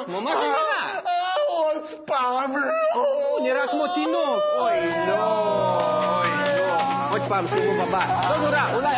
כמו 0.07 0.21
מה 0.21 0.37
זה 0.37 0.43
נראה? 0.43 1.01
עוד 1.49 1.83
פעם 2.07 2.57
לא. 2.57 2.95
הוא 2.95 3.41
נראה 3.63 3.73
כמו 3.73 3.95
תינוק. 3.95 4.43
אוי, 4.59 5.09
לא. 5.09 6.19
אוי, 6.19 6.29
לא. 6.59 7.11
עוד 7.11 7.21
פעם, 7.29 7.47
סיבוב 7.49 7.81
הבא. 7.81 8.31
לא 8.31 8.37
נורא, 8.37 8.75
אולי... 8.75 8.97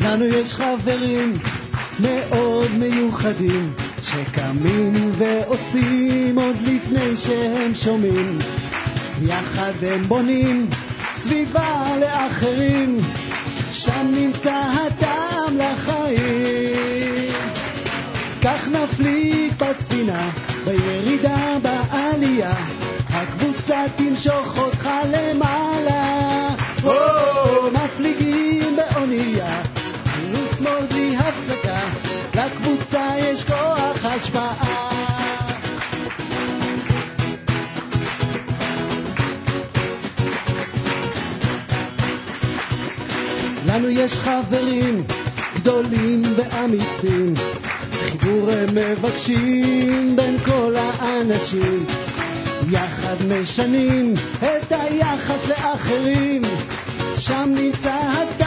לנו 0.00 0.24
יש 0.24 0.54
חברים 0.54 1.32
מאוד 2.00 2.70
מיוחדים 2.78 3.72
שקמים 4.02 5.12
ועושים 5.18 6.38
עוד 6.38 6.56
לפני 6.56 7.16
שהם 7.16 7.74
שומעים 7.74 8.38
יחד 9.22 9.72
הם 9.82 10.02
בונים 10.02 10.70
סביבה 11.22 11.96
לאחרים 12.00 12.98
שם 13.72 14.06
נמצא 14.12 14.52
הטעם 14.52 15.56
לחיים 15.56 15.99
כך 18.42 18.68
נפליג 18.68 19.52
בספינה 19.58 20.30
בירידה 20.64 21.56
בעלייה 21.62 22.54
הקבוצה 23.10 23.84
תמשוך 23.96 24.58
אותך 24.58 24.88
למעלה. 25.12 26.48
או, 26.84 27.70
מפליגים 27.72 28.76
באונייה 28.76 29.62
ימין 30.22 30.44
ושמאל 30.52 30.86
בלי 30.90 31.16
הפסקה 31.16 31.80
לקבוצה 32.34 33.12
יש 33.18 33.44
כוח 33.44 34.04
השפעה. 34.04 34.90
לנו 43.66 43.88
יש 43.88 44.12
חברים 44.12 45.04
גדולים 45.54 46.22
ואמיצים 46.36 47.34
הם 48.48 48.74
מבקשים 48.74 50.16
בין 50.16 50.38
כל 50.44 50.74
האנשים. 50.76 51.86
יחד 52.70 53.16
משנים 53.28 54.14
את 54.38 54.72
היחס 54.72 55.48
לאחרים. 55.48 56.42
שם 57.16 57.52
נמצא 57.56 57.92
הטעם 57.92 58.39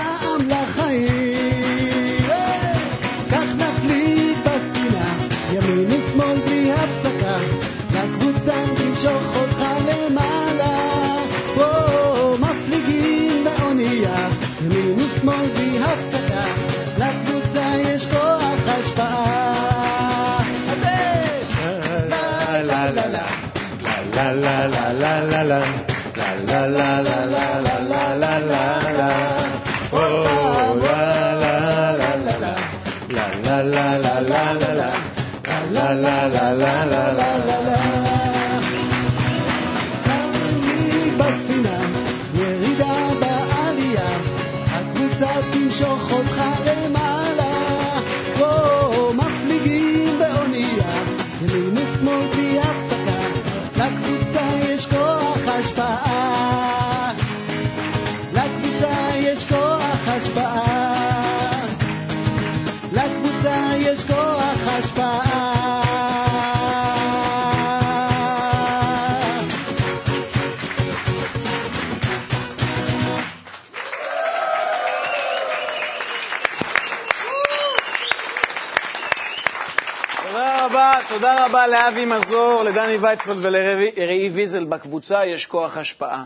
לאבי 81.86 82.06
מזור, 82.06 82.63
לדני 82.63 82.98
ויצפלד 82.98 83.46
ולראי 83.46 84.30
ויזל. 84.30 84.65
בקבוצה 84.65 85.26
יש 85.26 85.46
כוח 85.46 85.78
השפעה. 85.78 86.26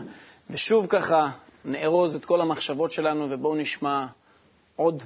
ושוב 0.50 0.86
ככה 0.86 1.30
נארוז 1.64 2.16
את 2.16 2.24
כל 2.24 2.40
המחשבות 2.40 2.90
שלנו 2.90 3.26
ובואו 3.30 3.54
נשמע 3.54 4.06
עוד 4.76 5.02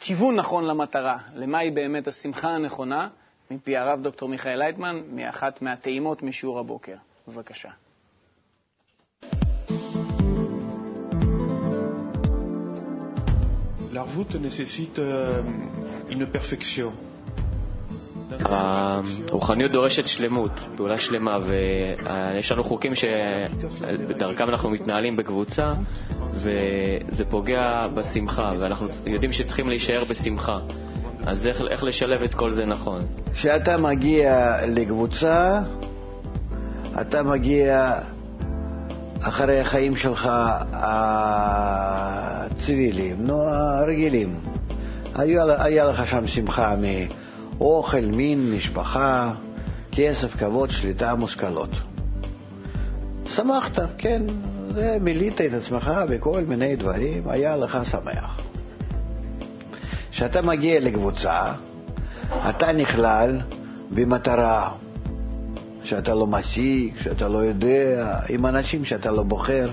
כיוון 0.00 0.36
נכון 0.36 0.64
למטרה, 0.64 1.18
למהי 1.34 1.70
באמת 1.70 2.06
השמחה 2.06 2.48
הנכונה, 2.48 3.08
מפי 3.50 3.76
הרב 3.76 4.00
דוקטור 4.00 4.28
מיכאל 4.28 4.58
לייטמן, 4.58 5.00
מאחת 5.12 5.62
מהטעימות 5.62 6.22
משיעור 6.22 6.58
הבוקר. 6.58 6.96
בבקשה. 7.28 7.68
L'arvoute 13.92 14.34
nécessite 14.34 14.98
euh, 14.98 15.42
une 16.10 16.26
perfection. 16.26 16.90
הרוחניות 18.30 19.72
דורשת 19.72 20.06
שלמות, 20.06 20.50
פעולה 20.76 20.98
שלמה, 20.98 21.38
ויש 21.44 22.52
לנו 22.52 22.64
חוקים 22.64 22.92
שבדרכם 22.94 24.48
אנחנו 24.48 24.70
מתנהלים 24.70 25.16
בקבוצה, 25.16 25.72
וזה 26.34 27.24
פוגע 27.30 27.86
בשמחה, 27.94 28.52
ואנחנו 28.58 28.86
יודעים 29.06 29.32
שצריכים 29.32 29.68
להישאר 29.68 30.04
בשמחה. 30.04 30.58
אז 31.26 31.46
איך, 31.46 31.60
איך 31.70 31.84
לשלב 31.84 32.22
את 32.22 32.34
כל 32.34 32.50
זה 32.50 32.66
נכון? 32.66 33.02
כשאתה 33.32 33.76
מגיע 33.76 34.56
לקבוצה, 34.66 35.60
אתה 37.00 37.22
מגיע 37.22 37.92
אחרי 39.20 39.60
החיים 39.60 39.96
שלך 39.96 40.28
הציביליים, 42.52 43.16
נו, 43.18 43.42
הרגילים. 43.42 44.36
היה, 45.14 45.44
היה 45.58 45.84
לך 45.84 46.06
שם 46.06 46.26
שמחה 46.26 46.72
מאוכל, 47.58 48.00
מין, 48.00 48.52
משפחה, 48.54 49.34
כסף, 49.92 50.36
כבוד, 50.36 50.70
שליטה, 50.70 51.14
מושכלות. 51.14 51.70
שמחת, 53.26 53.78
כן, 53.98 54.22
מילאת 55.00 55.40
את 55.40 55.52
עצמך 55.52 55.92
בכל 56.08 56.44
מיני 56.44 56.76
דברים, 56.76 57.28
היה 57.28 57.56
לך 57.56 57.78
שמח. 57.90 58.40
כשאתה 60.10 60.42
מגיע 60.42 60.80
לקבוצה, 60.80 61.52
אתה 62.48 62.72
נכלל 62.72 63.40
במטרה 63.90 64.70
שאתה 65.84 66.14
לא 66.14 66.26
משיג, 66.26 66.96
שאתה 66.96 67.28
לא 67.28 67.38
יודע, 67.38 68.16
עם 68.28 68.46
אנשים 68.46 68.84
שאתה 68.84 69.10
לא 69.10 69.22
בוחר. 69.22 69.66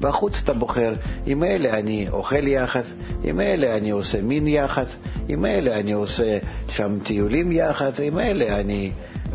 בחוץ 0.00 0.40
אתה 0.44 0.52
בוחר, 0.52 0.92
עם 1.26 1.44
אלה 1.44 1.78
אני 1.78 2.08
אוכל 2.08 2.48
יחד, 2.48 2.82
עם 3.24 3.40
אלה 3.40 3.76
אני 3.76 3.90
עושה 3.90 4.22
מין 4.22 4.46
יחד, 4.46 4.84
עם 5.28 5.44
אלה 5.44 5.80
אני 5.80 5.92
עושה 5.92 6.38
שם 6.68 6.98
טיולים 7.04 7.52
יחד, 7.52 7.90
עם 8.02 8.18
אלה 8.18 8.60
אני 8.60 8.92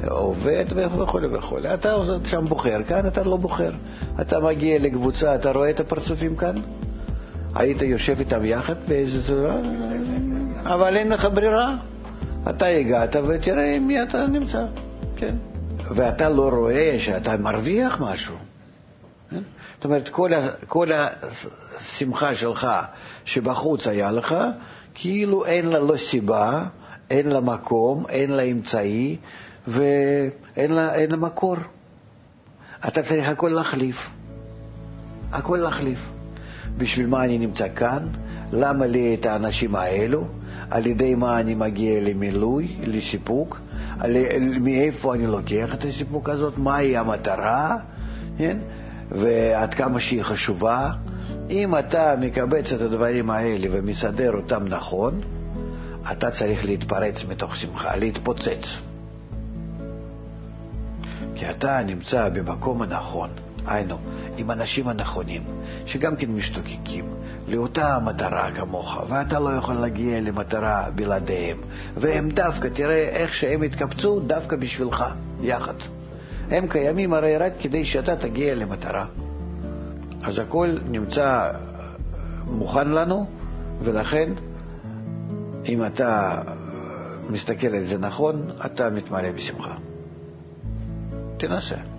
עובד 0.07 0.65
וכו' 0.75 1.19
וכו'. 1.31 1.57
אתה 1.73 1.95
שם 2.25 2.45
בוחר, 2.47 2.83
כאן 2.87 3.07
אתה 3.07 3.23
לא 3.23 3.37
בוחר. 3.37 3.71
אתה 4.21 4.39
מגיע 4.39 4.79
לקבוצה, 4.79 5.35
אתה 5.35 5.51
רואה 5.51 5.69
את 5.69 5.79
הפרצופים 5.79 6.35
כאן? 6.35 6.55
היית 7.55 7.81
יושב 7.81 8.15
איתם 8.19 8.45
יחד 8.45 8.75
באיזה 8.87 9.27
צורה? 9.27 9.55
אבל 10.63 10.97
אין 10.97 11.09
לך 11.09 11.27
ברירה. 11.33 11.75
אתה 12.49 12.65
הגעת 12.65 13.15
ותראה 13.15 13.75
עם 13.75 13.87
מי 13.87 14.03
אתה 14.03 14.27
נמצא, 14.27 14.65
כן. 15.15 15.35
ואתה 15.93 16.29
לא 16.29 16.49
רואה 16.49 16.95
שאתה 16.99 17.37
מרוויח 17.37 18.01
משהו. 18.01 18.35
כן? 19.29 19.41
זאת 19.75 19.85
אומרת, 19.85 20.09
כל, 20.09 20.29
כל 20.67 20.87
השמחה 20.93 22.35
שלך 22.35 22.67
שבחוץ 23.25 23.87
היה 23.87 24.11
לך, 24.11 24.35
כאילו 24.93 25.45
אין 25.45 25.65
לה 25.65 25.79
לא 25.79 25.97
סיבה, 25.97 26.65
אין 27.09 27.27
לה 27.27 27.39
מקום, 27.39 28.05
אין 28.09 28.31
לה 28.31 28.43
אמצעי 28.43 29.17
ואין 29.67 30.71
לה, 30.71 31.05
לה 31.07 31.17
מקור. 31.17 31.55
אתה 32.87 33.03
צריך 33.03 33.27
הכל 33.27 33.49
להחליף. 33.49 34.09
הכל 35.31 35.57
להחליף. 35.57 35.99
בשביל 36.77 37.07
מה 37.07 37.23
אני 37.23 37.37
נמצא 37.37 37.67
כאן? 37.75 38.07
למה 38.51 38.85
לי 38.85 39.17
את 39.19 39.25
האנשים 39.25 39.75
האלו? 39.75 40.27
על 40.69 40.85
ידי 40.85 41.15
מה 41.15 41.39
אני 41.39 41.55
מגיע 41.55 42.01
למילוי, 42.01 42.77
לסיפוק? 42.83 43.59
מאיפה 44.61 45.15
אני 45.15 45.27
לוקח 45.27 45.73
את 45.73 45.85
הסיפוק 45.85 46.29
הזאת, 46.29 46.57
מהי 46.57 46.97
המטרה, 46.97 47.77
כן? 48.37 48.57
ועד 49.11 49.73
כמה 49.73 49.99
שהיא 49.99 50.23
חשובה. 50.23 50.91
אם 51.49 51.77
אתה 51.77 52.15
מקבץ 52.21 52.73
את 52.73 52.81
הדברים 52.81 53.29
האלה 53.29 53.67
ומסדר 53.71 54.31
אותם 54.33 54.67
נכון, 54.67 55.21
אתה 56.11 56.31
צריך 56.31 56.65
להתפרץ 56.65 57.23
מתוך 57.29 57.55
שמחה, 57.55 57.95
להתפוצץ. 57.95 58.67
כי 61.35 61.49
אתה 61.49 61.83
נמצא 61.83 62.29
במקום 62.29 62.81
הנכון, 62.81 63.29
היינו, 63.65 63.97
עם 64.37 64.51
אנשים 64.51 64.87
הנכונים, 64.87 65.41
שגם 65.85 66.15
כן 66.15 66.31
משתוקקים, 66.31 67.05
לאותה 67.47 67.99
מטרה 68.05 68.51
כמוך, 68.51 68.97
ואתה 69.09 69.39
לא 69.39 69.49
יכול 69.49 69.75
להגיע 69.75 70.21
למטרה 70.21 70.87
בלעדיהם. 70.95 71.57
והם 71.97 72.29
דווקא, 72.29 72.67
תראה 72.67 73.07
איך 73.07 73.33
שהם 73.33 73.61
התקבצו 73.61 74.19
דווקא 74.19 74.55
בשבילך, 74.55 75.05
יחד. 75.41 75.73
הם 76.51 76.67
קיימים 76.67 77.13
הרי 77.13 77.37
רק 77.37 77.53
כדי 77.59 77.85
שאתה 77.85 78.15
תגיע 78.15 78.55
למטרה. 78.55 79.05
אז 80.23 80.39
הכל 80.39 80.69
נמצא 80.85 81.51
מוכן 82.47 82.87
לנו, 82.87 83.25
ולכן 83.81 84.31
אם 85.65 85.85
אתה 85.85 86.41
מסתכל 87.29 87.67
על 87.67 87.87
זה 87.87 87.97
נכון, 87.97 88.49
אתה 88.65 88.89
מתמלא 88.89 89.31
בשמחה. 89.31 89.75
תנסה. 91.37 91.92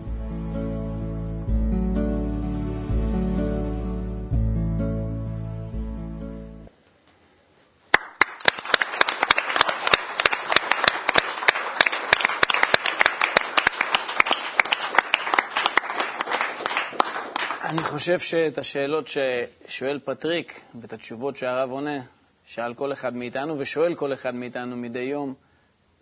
חושב 17.94 18.18
שאת 18.18 18.58
השאלות 18.58 19.06
ששואל 19.08 19.98
פטריק 20.04 20.60
ואת 20.80 20.92
התשובות 20.92 21.36
שהרב 21.36 21.70
עונה, 21.70 21.98
שאל 22.44 22.74
כל 22.74 22.92
אחד 22.92 23.16
מאיתנו 23.16 23.58
ושואל 23.58 23.94
כל 23.94 24.12
אחד 24.12 24.34
מאיתנו 24.34 24.76
מדי 24.76 24.98
יום, 24.98 25.34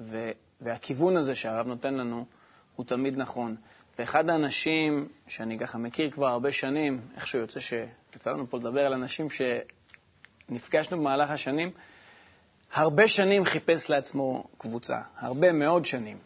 ו- 0.01 0.31
והכיוון 0.61 1.17
הזה 1.17 1.35
שהרב 1.35 1.67
נותן 1.67 1.95
לנו 1.95 2.27
הוא 2.77 2.87
תמיד 2.87 3.17
נכון. 3.17 3.57
ואחד 3.99 4.31
האנשים 4.31 5.09
שאני 5.29 5.59
ככה 5.59 5.79
מכיר 5.79 6.11
כבר 6.11 6.27
הרבה 6.27 6.53
שנים, 6.53 7.01
איכשהו 7.17 7.39
יוצא 7.39 7.61
שיצא 7.61 8.31
לנו 8.31 8.51
פה 8.51 8.59
לדבר 8.59 8.87
על 8.87 8.93
אנשים 8.93 9.27
שנפגשנו 10.49 10.99
במהלך 10.99 11.31
השנים, 11.31 11.71
הרבה 12.73 13.09
שנים 13.09 13.45
חיפש 13.45 13.91
לעצמו 13.91 14.45
קבוצה, 14.59 14.99
הרבה 15.17 15.53
מאוד 15.53 15.85
שנים. 15.85 16.19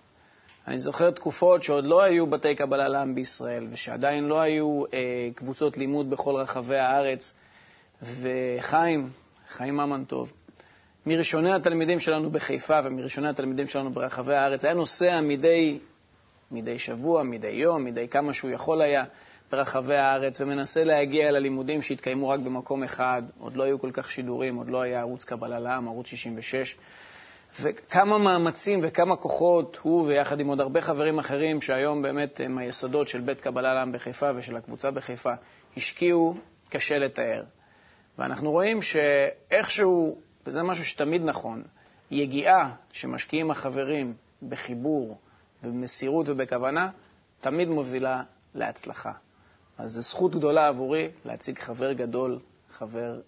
אני 0.68 0.78
זוכר 0.78 1.10
תקופות 1.10 1.62
שעוד 1.62 1.84
לא 1.84 2.02
היו 2.02 2.26
בתי 2.26 2.54
קבלה 2.54 2.88
לעם 2.88 3.14
בישראל, 3.14 3.66
ושעדיין 3.70 4.24
לא 4.24 4.40
היו 4.40 4.84
אה, 4.94 5.28
קבוצות 5.34 5.78
לימוד 5.78 6.10
בכל 6.10 6.34
רחבי 6.36 6.76
הארץ. 6.76 7.34
וחיים, 8.02 9.10
חיים 9.48 9.74
ממן 9.76 10.04
טוב, 10.04 10.32
מראשוני 11.06 11.52
התלמידים 11.52 12.00
שלנו 12.00 12.30
בחיפה 12.30 12.80
ומראשוני 12.84 13.28
התלמידים 13.28 13.66
שלנו 13.66 13.90
ברחבי 13.90 14.34
הארץ, 14.34 14.64
היה 14.64 14.74
נוסע 14.74 15.20
מדי, 15.20 15.78
מדי 16.50 16.78
שבוע, 16.78 17.22
מדי 17.22 17.48
יום, 17.48 17.84
מדי 17.84 18.08
כמה 18.08 18.32
שהוא 18.32 18.50
יכול 18.50 18.82
היה 18.82 19.04
ברחבי 19.50 19.96
הארץ, 19.96 20.40
ומנסה 20.40 20.84
להגיע 20.84 21.30
ללימודים 21.30 21.82
שהתקיימו 21.82 22.28
רק 22.28 22.40
במקום 22.40 22.84
אחד. 22.84 23.22
עוד 23.38 23.56
לא 23.56 23.62
היו 23.62 23.80
כל 23.80 23.90
כך 23.92 24.10
שידורים, 24.10 24.56
עוד 24.56 24.68
לא 24.70 24.80
היה 24.80 25.00
ערוץ 25.00 25.24
קבלה 25.24 25.58
לעם, 25.58 25.88
ערוץ 25.88 26.06
66. 26.06 26.76
וכמה 27.60 28.18
מאמצים 28.18 28.80
וכמה 28.82 29.16
כוחות 29.16 29.78
הוא 29.82 30.06
ויחד 30.06 30.40
עם 30.40 30.48
עוד 30.48 30.60
הרבה 30.60 30.80
חברים 30.80 31.18
אחרים 31.18 31.60
שהיום 31.60 32.02
באמת 32.02 32.40
הם 32.44 32.58
היסודות 32.58 33.08
של 33.08 33.20
בית 33.20 33.40
קבלה 33.40 33.74
לעם 33.74 33.92
בחיפה 33.92 34.30
ושל 34.36 34.56
הקבוצה 34.56 34.90
בחיפה, 34.90 35.32
השקיעו, 35.76 36.34
קשה 36.68 36.98
לתאר. 36.98 37.42
ואנחנו 38.18 38.50
רואים 38.50 38.82
שאיכשהו, 38.82 40.20
וזה 40.46 40.62
משהו 40.62 40.84
שתמיד 40.84 41.22
נכון, 41.24 41.62
יגיעה 42.10 42.74
שמשקיעים 42.92 43.50
החברים 43.50 44.14
בחיבור 44.48 45.18
ובמסירות 45.64 46.28
ובכוונה, 46.28 46.90
תמיד 47.40 47.68
מובילה 47.68 48.22
להצלחה. 48.54 49.12
אז 49.78 49.90
זו 49.90 50.02
זכות 50.02 50.34
גדולה 50.34 50.68
עבורי 50.68 51.08
להציג 51.24 51.58
חבר 51.58 51.92
גדול, 51.92 52.38
חבר 52.70 53.20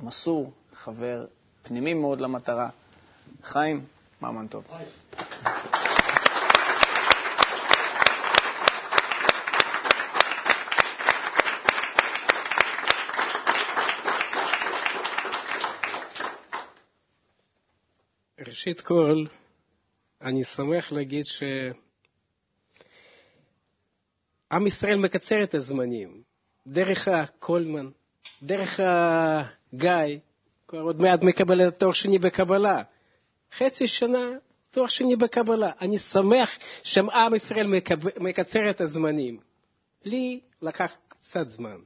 מסור, 0.00 0.52
חבר 0.74 1.26
פנימי 1.62 1.94
מאוד 1.94 2.20
למטרה. 2.20 2.68
חיים, 3.42 3.84
ממן 4.22 4.46
טוב. 4.46 4.64
ראשית 18.46 18.80
כל, 18.80 19.24
אני 20.22 20.44
שמח 20.44 20.92
להגיד 20.92 21.24
שעם 21.24 21.72
ישראל 24.66 24.98
מקצר 24.98 25.42
את 25.42 25.54
הזמנים, 25.54 26.22
דרך 26.66 27.08
הקולמן, 27.08 27.90
דרך 28.42 28.80
הגיא, 28.80 30.18
כבר 30.68 30.80
עוד 30.80 31.00
מעט 31.00 31.22
מקבל 31.22 31.68
את 31.68 31.74
התואר 31.74 31.92
שני 31.92 32.18
בקבלה. 32.18 32.82
חצי 33.58 33.86
שנה 33.86 34.30
תואר 34.70 34.88
שני 34.88 35.16
בקבלה. 35.16 35.70
אני 35.80 35.98
שמח 35.98 36.50
שעם 36.82 37.34
ישראל 37.34 37.66
מקצר 38.20 38.70
את 38.70 38.80
הזמנים. 38.80 39.38
לי 40.04 40.40
לקח 40.62 40.92
קצת 41.08 41.48
זמן. 41.48 41.76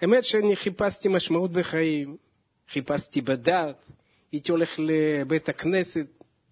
האמת 0.00 0.24
שאני 0.24 0.56
חיפשתי 0.56 1.08
משמעות 1.08 1.52
בחיים, 1.52 2.16
חיפשתי 2.68 3.20
בדת, 3.20 3.86
הייתי 4.32 4.52
הולך 4.52 4.70
לבית 4.78 5.48
הכנסת, 5.48 6.06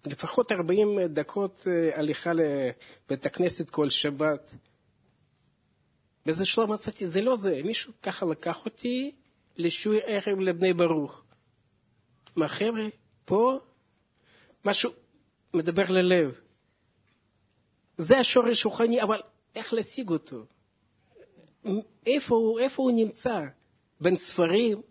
לפחות 0.05 0.51
40 0.51 0.99
דקות 1.07 1.67
הליכה 1.95 2.31
לבית 2.33 3.25
הכנסת 3.25 3.69
כל 3.69 3.89
שבת. 3.89 4.53
באיזה 6.25 6.45
שלב 6.45 6.69
מצאתי, 6.69 7.07
זה 7.07 7.21
לא 7.21 7.35
זה, 7.35 7.61
מישהו 7.63 7.93
ככה 8.03 8.25
לקח 8.25 8.65
אותי 8.65 9.11
לשיעור 9.57 9.97
ערב 10.05 10.39
לבני 10.39 10.73
ברוך. 10.73 11.23
מה 12.35 12.47
חבר'ה, 12.47 12.85
פה 13.25 13.59
משהו 14.65 14.91
מדבר 15.53 15.85
ללב. 15.89 16.39
זה 17.97 18.17
השורש 18.17 18.65
רוחני, 18.65 19.01
אבל 19.01 19.21
איך 19.55 19.73
להשיג 19.73 20.09
אותו? 20.09 20.45
איפה 22.05 22.35
הוא, 22.35 22.59
איפה 22.59 22.83
הוא 22.83 22.91
נמצא? 22.91 23.39
בין 24.01 24.15
ספרים? 24.15 24.81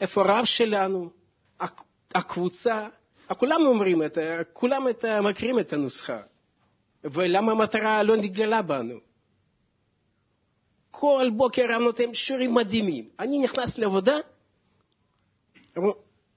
איפה 0.00 0.22
הרב 0.22 0.44
שלנו? 0.44 1.10
הקבוצה? 2.14 2.88
כולם 3.36 3.60
אומרים 3.66 4.02
את 4.02 4.18
כולם 4.52 4.88
את, 4.88 5.04
מכירים 5.04 5.60
את 5.60 5.72
הנוסחה. 5.72 6.20
ולמה 7.04 7.52
המטרה 7.52 8.02
לא 8.02 8.16
נתגלה 8.16 8.62
בנו? 8.62 8.98
כל 10.90 11.30
בוקר 11.36 11.72
הרב 11.72 11.82
נותן 11.82 12.14
שיעורים 12.14 12.54
מדהימים. 12.54 13.08
אני 13.18 13.38
נכנס 13.38 13.78
לעבודה, 13.78 14.16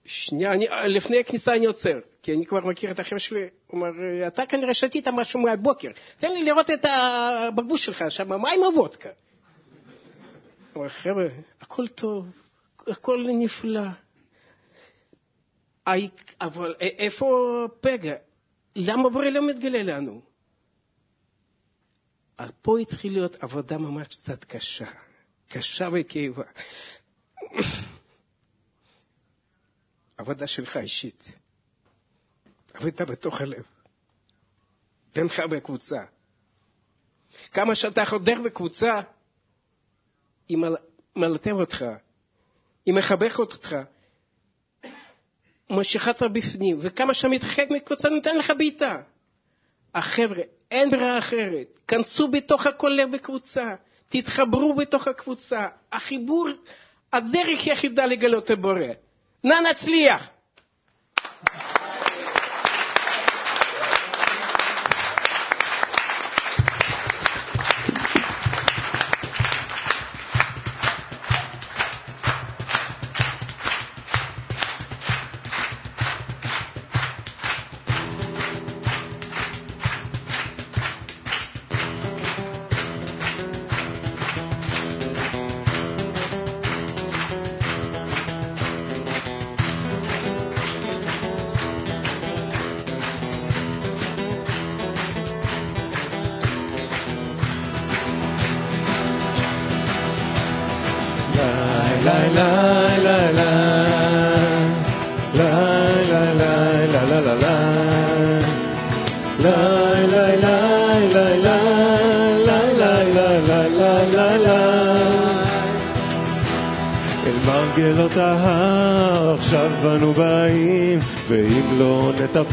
שנייה, 0.06 0.54
אני, 0.54 0.68
לפני 0.88 1.20
הכניסה 1.20 1.56
אני 1.56 1.66
עוצר, 1.66 2.00
כי 2.24 2.34
אני 2.34 2.46
כבר 2.46 2.60
מכיר 2.60 2.92
את 2.92 3.00
החבר'ה 3.00 3.20
שלי. 3.20 3.40
הוא 3.40 3.82
אומר, 3.82 4.28
אתה 4.28 4.46
כנראה 4.46 4.74
שתית 4.74 5.08
משהו 5.08 5.40
מהבוקר, 5.40 5.90
תן 6.18 6.32
לי 6.32 6.44
לראות 6.44 6.70
את 6.70 6.86
הבקבוש 6.86 7.86
שלך 7.86 8.06
שם, 8.10 8.28
מה 8.42 8.52
עם 8.52 8.64
הוודקה? 8.64 9.10
הוא 9.10 10.82
אומר, 10.82 10.90
חבר'ה, 10.90 11.28
הכל 11.62 11.88
טוב, 11.88 12.26
הכל 12.88 13.26
נפלא. 13.40 13.82
אבל 16.42 16.76
איפה 16.80 17.68
פגע? 17.82 18.16
למה 18.76 19.10
בורא 19.10 19.26
לא 19.26 19.48
מתגלה 19.48 19.84
לנו? 19.84 20.22
פה 22.62 22.80
התחילה 22.80 23.14
להיות 23.14 23.44
עבודה 23.44 23.78
ממש 23.78 24.08
קצת 24.08 24.44
קשה, 24.44 24.86
קשה 25.48 25.90
וכאבה. 25.94 26.44
עבודה 30.24 30.48
שלך 30.48 30.78
אישית. 30.78 31.32
עבדת 32.74 33.02
בתוך 33.02 33.42
הלב. 33.42 33.64
בינך 35.16 35.40
בקבוצה. 35.40 36.04
כמה 37.52 37.76
שאתה 37.76 38.06
חודר 38.06 38.42
בקבוצה, 38.42 39.02
היא 40.48 40.58
מלטב 41.16 41.52
אותך, 41.52 41.86
היא 42.86 42.94
מחבקת 42.94 43.40
אותך, 43.40 43.76
משיכה 45.70 46.12
אותך 46.12 46.26
בפנים, 46.34 46.78
וכמה 46.82 47.14
שאתה 47.14 47.28
מתרחק 47.28 47.68
מקבוצה 47.70 48.10
נותן 48.10 48.38
לך 48.38 48.54
בעיטה. 48.58 49.02
החבר'ה, 49.96 50.44
אין 50.72 50.90
ברירה 50.90 51.18
אחרת. 51.18 51.80
כנסו 51.88 52.32
בתוך 52.32 52.68
הכל 52.68 52.90
לב 52.90 53.12
בקבוצה, 53.12 53.76
תתחברו 54.10 54.76
בתוך 54.76 55.08
הקבוצה. 55.08 55.68
החיבור, 55.92 56.48
הדרך 57.14 57.66
היחידה 57.66 58.06
לגלות 58.06 58.50
הבורא. 58.50 59.03
на 59.44 59.62
ночлег. 59.62 60.22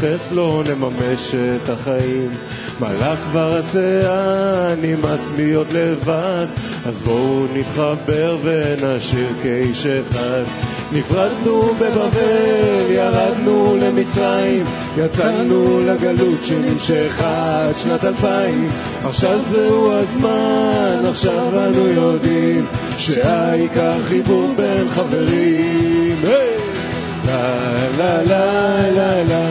נטפס 0.03 0.31
לא 0.31 0.63
נממש 0.69 1.35
את 1.35 1.69
החיים. 1.69 2.31
מלאך 2.79 3.19
כבר 3.31 3.57
השיער, 3.57 4.75
נמאס 4.81 5.31
להיות 5.35 5.67
לבד, 5.71 6.45
אז 6.85 7.01
בואו 7.01 7.45
נתחבר 7.53 8.37
ונשאיר 8.43 9.27
כאיש 9.43 9.85
אחד. 9.85 10.43
נפרדנו 10.91 11.61
בבבל, 11.61 12.89
ירדנו 12.89 13.77
למצרים, 13.81 14.65
יצאנו 14.97 15.81
לגלות 15.85 16.41
שנמשכה 16.41 17.67
עד 17.67 17.75
שנת 17.75 18.05
אלפיים. 18.05 18.69
עכשיו 19.03 19.39
זהו 19.51 19.91
הזמן, 19.91 21.05
עכשיו 21.09 21.67
אנו 21.67 21.87
יודעים 21.87 22.65
שהעיקר 22.97 24.03
חיבור 24.07 24.53
בין 24.57 24.89
חברים. 24.89 26.21
לה 26.23 27.89
לה 27.97 28.23
לה 28.23 28.23
לה 28.23 28.89
לה 28.91 29.23
לה 29.23 29.50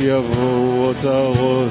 יבואו 0.00 0.88
אותרות. 0.88 1.68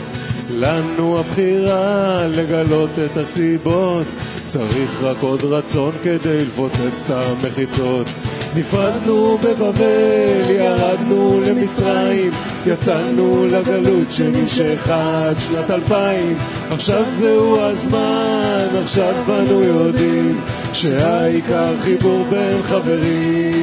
לנו 0.49 1.19
הבחירה 1.19 2.27
לגלות 2.27 2.89
את 3.05 3.17
הסיבות, 3.17 4.07
צריך 4.47 5.03
רק 5.03 5.17
עוד 5.21 5.43
רצון 5.43 5.91
כדי 6.03 6.45
לפוצץ 6.45 7.03
את 7.05 7.09
המחיצות. 7.11 8.07
נפרדנו 8.55 9.37
בבבל, 9.37 10.49
ירדנו 10.49 11.41
למצרים, 11.47 12.31
יצאנו 12.65 13.45
לגלות 13.51 14.11
שנמשכה 14.11 15.29
עד 15.29 15.35
שנת 15.39 15.71
אלפיים. 15.71 16.37
עכשיו 16.69 17.03
זהו 17.19 17.59
הזמן, 17.59 18.67
עכשיו 18.83 19.13
אנו 19.27 19.63
יודעים 19.63 20.41
שהעיקר 20.73 21.73
חיבור 21.81 22.25
בין 22.29 22.61
חברים. 22.63 23.62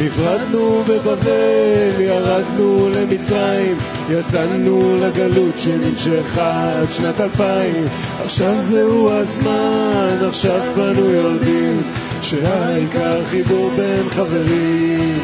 נפרדנו 0.00 0.82
בבבל, 0.88 2.00
ירדנו 2.00 2.88
למצרים, 2.94 3.76
יצאנו 4.10 4.96
לגלות 5.00 5.58
שנמשכה 5.58 6.72
עד 6.80 6.88
שנת 6.88 7.20
אלפיים. 7.20 7.84
עכשיו 8.24 8.54
זהו 8.70 9.10
הזמן, 9.10 10.18
עכשיו 10.28 10.90
אנו 10.90 11.10
יודעים 11.10 11.82
שהעיקר 12.22 13.24
חיבור 13.24 13.70
בין 13.76 14.08
חברים. 14.08 15.18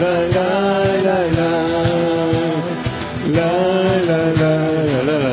לה 0.00 0.28
לה 0.34 0.84
לה 1.04 1.26
לה 1.30 1.62
לה 3.26 3.52
לה 4.06 4.32
לה 4.36 4.62
לה 5.02 5.18
לה 5.18 5.31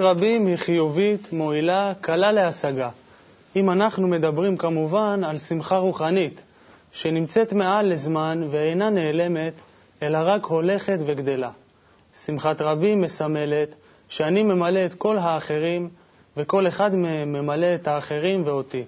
רבים 0.00 0.46
היא 0.46 0.56
חיובית, 0.56 1.32
מועילה, 1.32 1.92
קלה 2.00 2.32
להשגה. 2.32 2.88
אם 3.56 3.70
אנחנו 3.70 4.08
מדברים 4.08 4.56
כמובן 4.56 5.24
על 5.24 5.38
שמחה 5.38 5.76
רוחנית, 5.76 6.42
שנמצאת 6.92 7.52
מעל 7.52 7.86
לזמן 7.92 8.42
ואינה 8.50 8.90
נעלמת, 8.90 9.52
אלא 10.02 10.18
רק 10.22 10.44
הולכת 10.44 10.98
וגדלה. 11.06 11.50
שמחת 12.24 12.60
רבים 12.60 13.00
מסמלת 13.00 13.74
שאני 14.08 14.42
ממלא 14.42 14.86
את 14.86 14.94
כל 14.94 15.18
האחרים, 15.18 15.88
וכל 16.36 16.68
אחד 16.68 16.94
מהם 16.94 17.32
ממלא 17.32 17.74
את 17.74 17.88
האחרים 17.88 18.42
ואותי. 18.44 18.84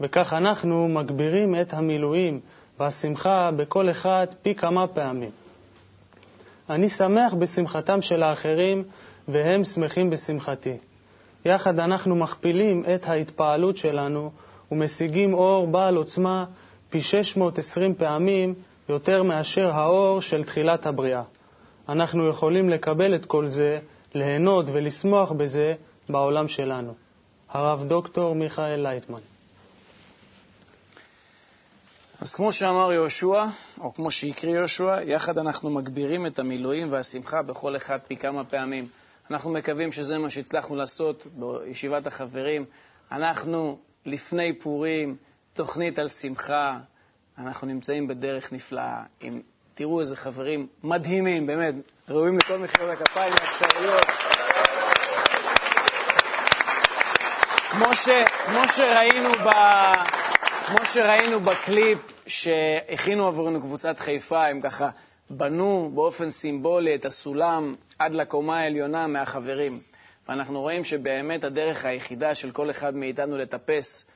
וכך 0.00 0.32
אנחנו 0.32 0.88
מגבירים 0.88 1.54
את 1.60 1.74
המילואים 1.74 2.40
והשמחה 2.80 3.50
בכל 3.56 3.90
אחד 3.90 4.26
פי 4.42 4.54
כמה 4.54 4.86
פעמים. 4.86 5.30
אני 6.70 6.88
שמח 6.88 7.34
בשמחתם 7.34 8.02
של 8.02 8.22
האחרים, 8.22 8.84
והם 9.28 9.64
שמחים 9.64 10.10
בשמחתי. 10.10 10.76
יחד 11.44 11.78
אנחנו 11.78 12.16
מכפילים 12.16 12.84
את 12.94 13.08
ההתפעלות 13.08 13.76
שלנו 13.76 14.30
ומשיגים 14.72 15.34
אור 15.34 15.66
בעל 15.66 15.96
עוצמה 15.96 16.44
פי 16.90 17.00
620 17.00 17.94
פעמים 17.94 18.54
יותר 18.88 19.22
מאשר 19.22 19.70
האור 19.70 20.20
של 20.20 20.44
תחילת 20.44 20.86
הבריאה. 20.86 21.22
אנחנו 21.88 22.28
יכולים 22.28 22.68
לקבל 22.68 23.14
את 23.14 23.26
כל 23.26 23.46
זה, 23.46 23.78
ליהנות 24.14 24.66
ולשמוח 24.72 25.32
בזה 25.32 25.74
בעולם 26.08 26.48
שלנו. 26.48 26.94
הרב 27.50 27.84
דוקטור 27.84 28.34
מיכאל 28.34 28.80
לייטמן. 28.80 29.18
אז 32.20 32.34
כמו 32.34 32.52
שאמר 32.52 32.92
יהושע, 32.92 33.44
או 33.80 33.94
כמו 33.94 34.10
שהקריא 34.10 34.54
יהושע, 34.54 34.96
יחד 35.04 35.38
אנחנו 35.38 35.70
מגבירים 35.70 36.26
את 36.26 36.38
המילואים 36.38 36.92
והשמחה 36.92 37.42
בכל 37.42 37.76
אחד 37.76 37.98
פי 38.08 38.16
כמה 38.16 38.44
פעמים. 38.44 38.88
אנחנו 39.30 39.50
מקווים 39.50 39.92
שזה 39.92 40.18
מה 40.18 40.30
שהצלחנו 40.30 40.76
לעשות 40.76 41.26
בישיבת 41.26 42.06
החברים. 42.06 42.64
אנחנו 43.12 43.78
לפני 44.06 44.58
פורים, 44.58 45.16
תוכנית 45.52 45.98
על 45.98 46.08
שמחה, 46.08 46.78
אנחנו 47.38 47.66
נמצאים 47.66 48.08
בדרך 48.08 48.52
נפלאה. 48.52 49.02
אם 49.22 49.40
תראו 49.74 50.00
איזה 50.00 50.16
חברים 50.16 50.66
מדהימים, 50.84 51.46
באמת, 51.46 51.74
ראויים 52.08 52.38
לכל 52.38 52.58
מחיאות 52.58 52.90
הכפיים 53.00 53.32
והאפשרויות. 53.32 54.06
כמו, 57.70 57.94
ש, 57.94 58.08
כמו, 58.46 58.68
שראינו 58.68 59.30
ב, 59.32 59.50
כמו 60.66 60.86
שראינו 60.86 61.40
בקליפ 61.40 61.98
שהכינו 62.26 63.26
עבורנו 63.26 63.60
קבוצת 63.60 63.98
חיפה, 63.98 64.46
הם 64.46 64.60
ככה 64.60 64.90
בנו 65.30 65.90
באופן 65.94 66.30
סימבולי 66.30 66.94
את 66.94 67.04
הסולם 67.04 67.74
עד 67.98 68.12
לקומה 68.12 68.58
העליונה 68.58 69.06
מהחברים. 69.06 69.80
ואנחנו 70.28 70.60
רואים 70.60 70.84
שבאמת 70.84 71.44
הדרך 71.44 71.84
היחידה 71.84 72.34
של 72.34 72.50
כל 72.50 72.70
אחד 72.70 72.94
מאיתנו 72.94 73.38
לטפס, 73.38 74.06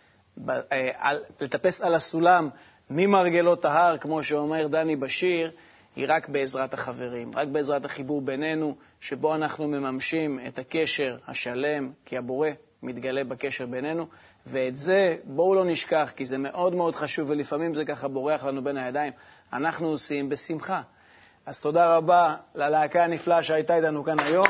אה, 0.49 1.13
לטפס 1.41 1.81
על 1.81 1.95
הסולם 1.95 2.49
ממרגלות 2.91 3.65
ההר, 3.65 3.97
כמו 3.99 4.23
שאומר 4.23 4.67
דני 4.67 4.97
בשיר, 4.97 5.51
היא 5.97 6.07
רק 6.09 6.29
בעזרת 6.29 6.75
החברים, 6.75 7.31
רק 7.35 7.49
בעזרת 7.49 7.85
החיבור 7.85 8.23
בינינו, 8.23 8.77
שבו 9.01 9.35
אנחנו 9.35 9.69
מממשים 9.69 10.41
את 10.49 10.59
הקשר 10.59 11.17
השלם, 11.27 11.93
כי 12.05 12.17
הבורא 12.17 12.49
מתגלה 12.83 13.25
בקשר 13.25 13.67
בינינו, 13.67 14.07
ואת 14.47 14.79
זה 14.79 15.17
בואו 15.25 15.55
לא 15.55 15.65
נשכח, 15.65 16.13
כי 16.17 16.25
זה 16.25 16.39
מאוד 16.39 16.75
מאוד 16.75 16.95
חשוב, 16.95 17.31
ולפעמים 17.31 17.75
זה 17.75 17.85
ככה 17.85 18.09
בורח 18.09 18.45
לנו 18.45 18.65
בין 18.65 18.77
הידיים. 18.77 19.13
אנחנו 19.53 19.89
עושים 19.89 20.29
בשמחה. 20.29 20.83
אז 21.47 21.61
תודה 21.61 21.97
רבה 21.97 22.35
ללהקה 22.55 23.05
הנפלאה 23.05 23.43
שהייתה 23.43 23.77
איתנו 23.77 24.05
כאן 24.05 24.21
היום. 24.21 24.47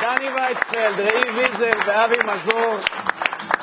דני 0.00 0.28
וייצפלד, 0.28 1.00
ראי 1.00 1.30
ויזל 1.30 1.78
ואבי 1.86 2.16
מזור, 2.24 2.76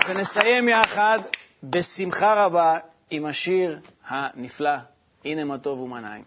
ונסיים 0.08 0.70
יחד 0.70 1.20
בשמחה 1.64 2.46
רבה 2.46 2.78
עם 3.10 3.26
השיר 3.26 3.80
הנפלא, 4.08 4.76
הנה 5.26 5.44
מה 5.44 5.58
טוב 5.58 5.80
ומה 5.80 6.00
נעים. 6.00 6.24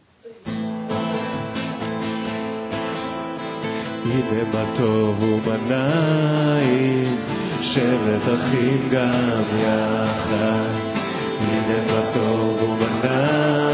הנה 4.04 4.44
מה 4.52 4.64
טוב 4.78 5.22
ומה 5.22 5.56
נעים, 5.56 7.16
שבת 7.62 8.22
אחים 8.22 8.88
גם 8.92 9.42
יחד. 9.58 10.70
הנה 11.40 11.92
מה 11.92 12.12
טוב 12.14 12.62
ומה 12.62 12.88
נעים, 13.02 13.65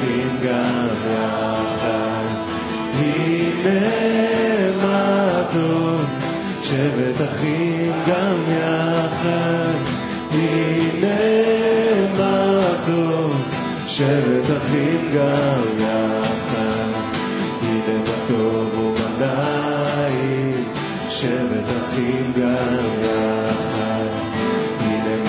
אחים 0.00 0.36
גם 0.42 0.88
יחד. 1.10 2.00
שבת 6.70 7.20
אחים 7.30 7.92
גם 8.06 8.36
יחד. 8.48 9.74
הנה 10.30 11.16
טוב, 12.86 13.32
שבת 13.86 14.50
גם 15.14 15.62
יחד. 15.78 16.90
הנה 17.62 17.98
מה 17.98 18.28
טוב 18.28 18.78
ומה 18.78 19.08
נעים, 19.18 20.64
שבת 21.08 21.68
אחים 21.80 22.32
גם 22.36 22.76
יחד. 23.02 24.08
הנה 24.80 25.24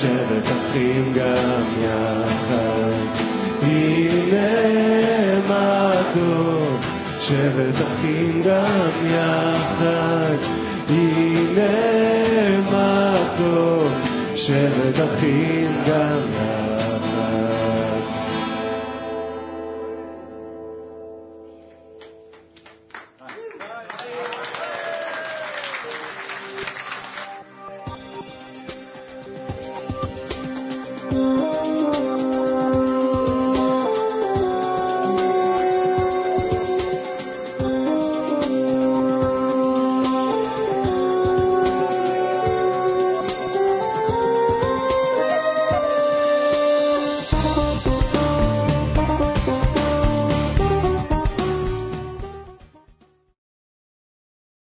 שבת 0.00 0.46
אחים 0.46 1.12
גם 1.14 1.62
יחד. 1.82 2.90
הנה 3.62 4.48
מה 5.48 5.92
טוב, 6.14 6.80
שבת 7.20 7.74
אחים 7.74 8.42
גם 8.46 8.90
יחד. 9.04 10.36
הנה 10.88 11.62
מה 12.70 13.14
טוב, 13.38 13.92
שבת 14.36 15.00
אחים 15.04 15.72
גם 15.86 16.20
יחד. 16.30 16.69